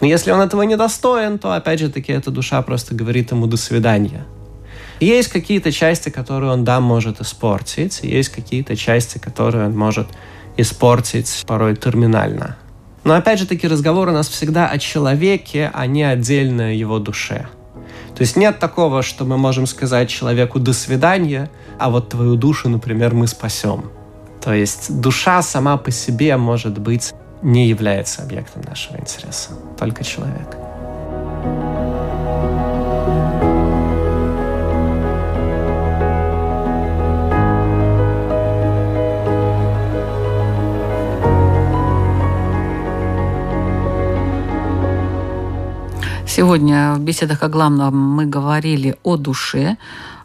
Но 0.00 0.06
если 0.08 0.32
он 0.32 0.40
этого 0.40 0.62
не 0.62 0.76
достоин, 0.76 1.38
то 1.38 1.52
опять 1.52 1.78
же 1.78 1.90
таки 1.90 2.12
эта 2.12 2.30
душа 2.30 2.60
просто 2.62 2.94
говорит 2.94 3.30
ему 3.30 3.46
«до 3.46 3.56
свидания». 3.56 4.24
есть 4.98 5.28
какие-то 5.28 5.70
части, 5.72 6.08
которые 6.08 6.52
он, 6.52 6.64
да, 6.64 6.80
может 6.80 7.20
испортить, 7.20 8.00
есть 8.02 8.30
какие-то 8.30 8.76
части, 8.76 9.18
которые 9.18 9.66
он 9.66 9.76
может 9.76 10.08
испортить 10.56 11.44
порой 11.46 11.76
терминально. 11.76 12.56
Но 13.04 13.14
опять 13.14 13.38
же 13.38 13.46
таки 13.46 13.68
разговор 13.68 14.08
у 14.08 14.12
нас 14.12 14.28
всегда 14.28 14.68
о 14.68 14.78
человеке, 14.78 15.70
а 15.72 15.86
не 15.86 16.02
отдельно 16.02 16.74
его 16.74 16.98
душе. 16.98 17.46
То 18.16 18.22
есть 18.22 18.36
нет 18.36 18.58
такого, 18.58 19.02
что 19.02 19.24
мы 19.24 19.36
можем 19.36 19.66
сказать 19.66 20.08
человеку 20.08 20.58
«до 20.58 20.72
свидания», 20.72 21.50
а 21.78 21.90
вот 21.90 22.08
твою 22.08 22.36
душу, 22.36 22.68
например, 22.68 23.14
мы 23.14 23.26
спасем. 23.26 23.90
То 24.40 24.52
есть 24.52 25.00
душа 25.00 25.42
сама 25.42 25.76
по 25.76 25.90
себе, 25.90 26.36
может 26.36 26.78
быть, 26.78 27.14
не 27.42 27.68
является 27.68 28.22
объектом 28.22 28.62
нашего 28.62 28.96
интереса, 28.96 29.50
только 29.78 30.04
человек. 30.04 30.56
Сегодня 46.36 46.92
в 46.92 47.00
беседах 47.00 47.42
о 47.42 47.48
главном 47.48 47.96
мы 47.96 48.26
говорили 48.26 48.98
о 49.04 49.16
душе, 49.16 49.78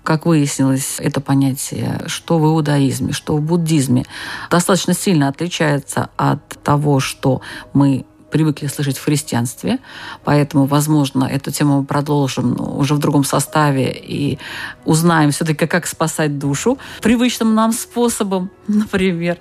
как 0.04 0.26
выяснилось, 0.26 0.98
это 1.00 1.22
понятие, 1.22 2.02
что 2.08 2.38
в 2.38 2.44
иудаизме, 2.48 3.14
что 3.14 3.38
в 3.38 3.42
буддизме, 3.42 4.04
достаточно 4.50 4.94
сильно 4.94 5.30
отличается 5.30 6.10
от 6.18 6.46
того, 6.64 7.00
что 7.00 7.40
мы 7.72 8.06
привыкли 8.32 8.68
слышать 8.68 8.98
в 8.98 9.04
христианстве. 9.04 9.80
Поэтому, 10.24 10.66
возможно, 10.66 11.26
эту 11.26 11.52
тему 11.52 11.80
мы 11.80 11.86
продолжим 11.86 12.54
ну, 12.54 12.78
уже 12.78 12.96
в 12.96 13.00
другом 13.00 13.24
составе 13.24 13.92
и 13.92 14.40
узнаем 14.86 15.32
все-таки, 15.32 15.68
как 15.68 15.86
спасать 15.86 16.40
душу 16.40 16.78
привычным 17.02 17.54
нам 17.54 17.74
способом, 17.74 18.50
например. 18.68 19.38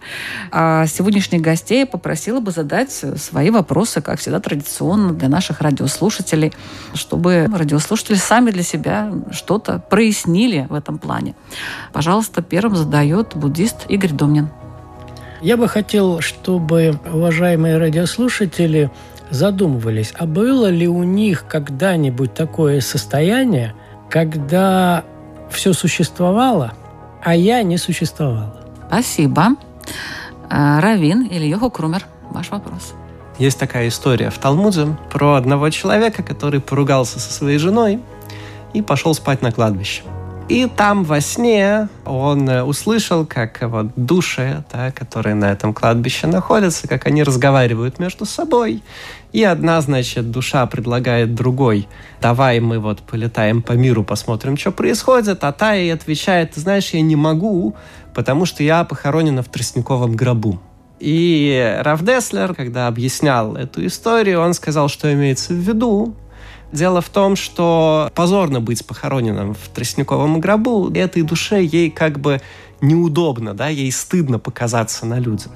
А 0.51 0.87
сегодняшних 0.87 1.41
гостей 1.41 1.81
я 1.81 1.87
попросила 1.87 2.41
бы 2.41 2.51
задать 2.51 2.93
свои 2.93 3.51
вопросы, 3.51 4.01
как 4.01 4.21
всегда, 4.21 4.41
традиционно 4.41 5.13
для 5.13 5.29
наших 5.29 5.61
радиослушателей, 5.61 6.53
чтобы 6.95 7.49
радиослушатели 7.53 8.17
сами 8.17 8.51
для 8.51 8.63
себя 8.63 9.13
что-то 9.31 9.79
прояснили 9.79 10.67
в 10.69 10.75
этом 10.75 10.99
плане. 10.99 11.35
Пожалуйста, 11.93 12.43
первым 12.43 12.77
задает 12.77 13.37
буддист 13.37 13.87
Игорь 13.89 14.13
Домнин. 14.13 14.60
Я 15.41 15.57
бы 15.57 15.69
хотел, 15.69 16.21
чтобы 16.21 16.99
уважаемые 17.11 17.79
радиослушатели 17.79 18.91
задумывались, 19.31 20.13
а 20.19 20.27
было 20.27 20.67
ли 20.67 20.87
у 20.87 21.03
них 21.03 21.47
когда-нибудь 21.49 22.35
такое 22.35 22.81
состояние, 22.81 23.75
когда 24.11 25.05
все 25.51 25.73
существовало, 25.73 26.75
а 27.23 27.35
я 27.35 27.63
не 27.63 27.79
существовала? 27.79 28.61
Спасибо. 28.89 29.57
Э, 30.51 30.81
Равин 30.81 31.23
или 31.23 31.47
Йохо 31.47 31.71
Крумер, 31.71 32.07
ваш 32.31 32.51
вопрос. 32.51 32.93
Есть 33.39 33.59
такая 33.59 33.89
история 33.89 34.29
в 34.29 34.37
Талмуде 34.37 34.89
про 35.11 35.37
одного 35.37 35.71
человека, 35.71 36.23
который 36.23 36.61
поругался 36.61 37.19
со 37.19 37.33
своей 37.33 37.57
женой 37.57 38.01
и 38.75 38.83
пошел 38.83 39.15
спать 39.15 39.41
на 39.41 39.53
кладбище. 39.53 40.03
И 40.51 40.67
там 40.67 41.05
во 41.05 41.21
сне 41.21 41.89
он 42.05 42.51
э, 42.51 42.65
услышал, 42.65 43.25
как 43.25 43.63
вот 43.63 43.93
души, 43.95 44.65
да, 44.73 44.91
которые 44.91 45.37
на 45.37 45.53
этом 45.53 45.73
кладбище 45.73 46.27
находятся, 46.27 46.89
как 46.89 47.07
они 47.07 47.23
разговаривают 47.23 48.01
между 48.01 48.25
собой. 48.25 48.83
И 49.31 49.45
одна, 49.45 49.81
значит, 49.81 50.33
душа 50.33 50.67
предлагает 50.67 51.37
другой, 51.37 51.87
давай 52.21 52.59
мы 52.59 52.81
вот 52.81 52.99
полетаем 52.99 53.63
по 53.63 53.75
миру, 53.75 54.03
посмотрим, 54.03 54.57
что 54.57 54.73
происходит. 54.73 55.45
А 55.45 55.53
та 55.53 55.75
ей 55.75 55.95
отвечает, 55.95 56.57
знаешь, 56.57 56.91
я 56.91 57.01
не 57.01 57.15
могу, 57.15 57.77
потому 58.13 58.45
что 58.45 58.65
я 58.65 58.83
похоронена 58.83 59.45
в 59.45 59.49
тростниковом 59.49 60.17
гробу. 60.17 60.61
И 60.99 61.79
Раф 61.85 62.03
Деслер, 62.03 62.55
когда 62.57 62.89
объяснял 62.89 63.55
эту 63.55 63.87
историю, 63.87 64.41
он 64.41 64.55
сказал, 64.55 64.89
что 64.89 65.13
имеется 65.13 65.53
в 65.53 65.59
виду, 65.59 66.17
Дело 66.73 67.01
в 67.01 67.09
том, 67.09 67.35
что 67.35 68.11
позорно 68.15 68.61
быть 68.61 68.87
похороненным 68.87 69.55
в 69.55 69.69
тростниковом 69.75 70.41
гробу, 70.41 70.91
этой 70.91 71.23
душе 71.23 71.63
ей 71.63 71.91
как 71.91 72.21
бы 72.21 72.41
неудобно, 72.81 73.55
да, 73.55 73.69
ей 73.69 73.91
стыдно 73.91 74.39
показаться 74.39 75.05
на 75.05 75.19
людях. 75.19 75.53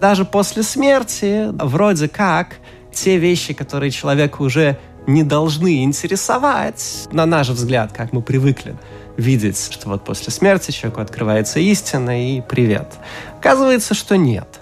Даже 0.00 0.24
после 0.24 0.62
смерти, 0.62 1.48
вроде 1.52 2.08
как, 2.08 2.56
те 2.92 3.18
вещи, 3.18 3.54
которые 3.54 3.90
человека 3.90 4.42
уже 4.42 4.78
не 5.06 5.22
должны 5.22 5.84
интересовать, 5.84 7.08
на 7.12 7.26
наш 7.26 7.48
взгляд, 7.48 7.92
как 7.92 8.12
мы 8.12 8.22
привыкли 8.22 8.76
видеть, 9.16 9.68
что 9.70 9.88
вот 9.88 10.04
после 10.04 10.32
смерти 10.32 10.70
человеку 10.72 11.00
открывается 11.00 11.60
истина 11.60 12.36
и 12.36 12.40
привет. 12.40 12.94
Оказывается, 13.38 13.94
что 13.94 14.16
нет. 14.16 14.60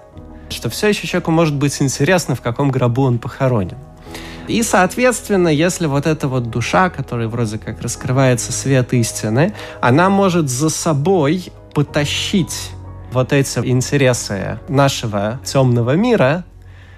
Что 0.50 0.68
все 0.68 0.88
еще 0.88 1.06
человеку 1.06 1.30
может 1.30 1.54
быть 1.54 1.80
интересно, 1.80 2.34
в 2.34 2.40
каком 2.40 2.70
гробу 2.70 3.02
он 3.02 3.18
похоронен. 3.18 3.78
И, 4.48 4.62
соответственно, 4.62 5.48
если 5.48 5.86
вот 5.86 6.06
эта 6.06 6.28
вот 6.28 6.50
душа, 6.50 6.90
которая 6.90 7.28
вроде 7.28 7.58
как 7.58 7.80
раскрывается 7.80 8.52
свет 8.52 8.92
истины, 8.92 9.54
она 9.80 10.10
может 10.10 10.48
за 10.48 10.68
собой 10.68 11.52
потащить 11.72 12.70
вот 13.12 13.32
эти 13.32 13.58
интересы 13.60 14.58
нашего 14.68 15.40
темного 15.44 15.92
мира, 15.96 16.44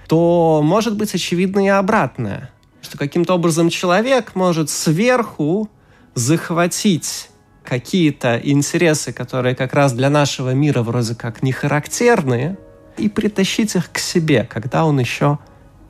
то 0.08 0.60
может 0.64 0.96
быть 0.96 1.14
очевидно 1.14 1.64
и 1.64 1.68
обратное. 1.68 2.50
Что 2.82 2.98
каким-то 2.98 3.34
образом 3.34 3.68
человек 3.68 4.34
может 4.34 4.70
сверху 4.70 5.68
захватить 6.14 7.30
какие-то 7.64 8.40
интересы, 8.42 9.12
которые 9.12 9.54
как 9.54 9.74
раз 9.74 9.92
для 9.92 10.08
нашего 10.08 10.54
мира 10.54 10.82
вроде 10.82 11.14
как 11.14 11.42
не 11.42 11.52
характерны, 11.52 12.56
и 12.96 13.08
притащить 13.08 13.74
их 13.74 13.90
к 13.92 13.98
себе, 13.98 14.48
когда 14.48 14.84
он 14.84 14.98
еще 14.98 15.38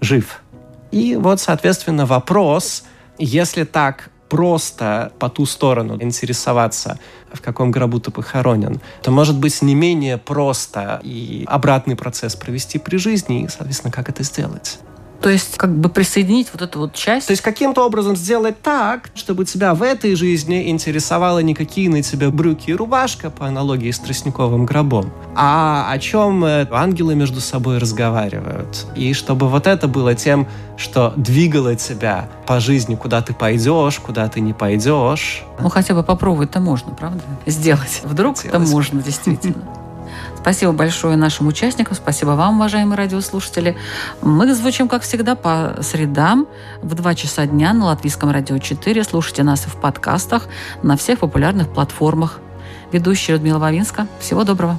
жив. 0.01 0.43
И 0.91 1.17
вот, 1.17 1.41
соответственно, 1.41 2.07
вопрос, 2.07 2.85
если 3.19 3.65
так 3.65 4.11
просто 4.29 5.13
по 5.19 5.29
ту 5.29 5.47
сторону 5.47 5.97
интересоваться, 6.01 6.99
в 7.33 7.41
каком 7.41 7.71
гробу 7.71 8.01
ты 8.01 8.11
похоронен, 8.11 8.81
то 9.03 9.11
может 9.11 9.39
быть 9.39 9.63
не 9.63 9.75
менее 9.75 10.19
просто 10.19 11.01
и 11.03 11.45
обратный 11.47 11.97
процесс 11.97 12.35
провести 12.35 12.79
при 12.79 12.97
жизни, 12.97 13.45
и, 13.45 13.49
соответственно, 13.49 13.93
как 13.93 14.09
это 14.09 14.23
сделать. 14.23 14.79
То 15.27 15.31
есть 15.31 15.57
как 15.57 15.77
бы 15.77 15.89
присоединить 15.89 16.51
вот 16.53 16.63
эту 16.63 16.79
вот 16.79 16.95
часть. 16.95 17.27
То 17.27 17.33
есть 17.33 17.43
каким-то 17.43 17.85
образом 17.85 18.15
сделать 18.15 18.63
так, 18.63 19.11
чтобы 19.17 19.45
тебя 19.45 19.75
в 19.75 19.83
этой 19.83 20.15
жизни 20.15 20.71
интересовало 20.71 21.41
не 21.41 21.53
какие 21.53 21.89
на 21.89 22.01
тебе 22.01 22.31
брюки 22.31 22.71
и 22.71 22.75
рубашка, 22.75 23.29
по 23.29 23.49
аналогии 23.49 23.91
с 23.91 23.99
тростниковым 23.99 24.67
гробом, 24.67 25.13
а 25.35 25.91
о 25.91 25.99
чем 25.99 26.45
э, 26.45 26.69
ангелы 26.71 27.17
между 27.17 27.41
собой 27.41 27.79
разговаривают. 27.79 28.87
И 28.95 29.15
чтобы 29.15 29.49
вот 29.49 29.67
это 29.67 29.89
было 29.89 30.15
тем, 30.15 30.47
что 30.77 31.13
двигало 31.17 31.75
тебя 31.75 32.29
по 32.47 32.61
жизни, 32.61 32.95
куда 32.95 33.21
ты 33.21 33.35
пойдешь, 33.35 33.99
куда 33.99 34.29
ты 34.29 34.39
не 34.39 34.53
пойдешь. 34.53 35.43
Ну, 35.59 35.69
хотя 35.71 35.95
бы 35.95 36.05
попробовать-то 36.05 36.61
можно, 36.61 36.95
правда? 36.95 37.25
Сделать. 37.47 38.01
Вдруг 38.05 38.45
это 38.45 38.61
можно, 38.61 39.03
действительно. 39.03 39.86
Спасибо 40.47 40.71
большое 40.71 41.17
нашим 41.17 41.49
участникам, 41.49 41.97
спасибо 41.97 42.31
вам, 42.31 42.59
уважаемые 42.59 42.97
радиослушатели. 42.97 43.77
Мы 44.23 44.55
звучим, 44.55 44.87
как 44.87 45.03
всегда, 45.03 45.35
по 45.35 45.79
средам 45.81 46.47
в 46.83 46.95
2 46.95 47.15
часа 47.17 47.47
дня 47.47 47.73
на 47.73 47.87
Латвийском 47.87 48.31
радио 48.31 48.57
4. 48.59 49.03
Слушайте 49.03 49.43
нас 49.43 49.67
и 49.67 49.69
в 49.69 49.75
подкастах 49.75 50.47
на 50.85 50.97
всех 50.97 51.19
популярных 51.19 51.69
платформах. 51.69 52.39
Ведущая 52.93 53.33
Людмила 53.33 53.59
Вавинска. 53.59 54.07
Всего 54.21 54.45
доброго. 54.45 54.79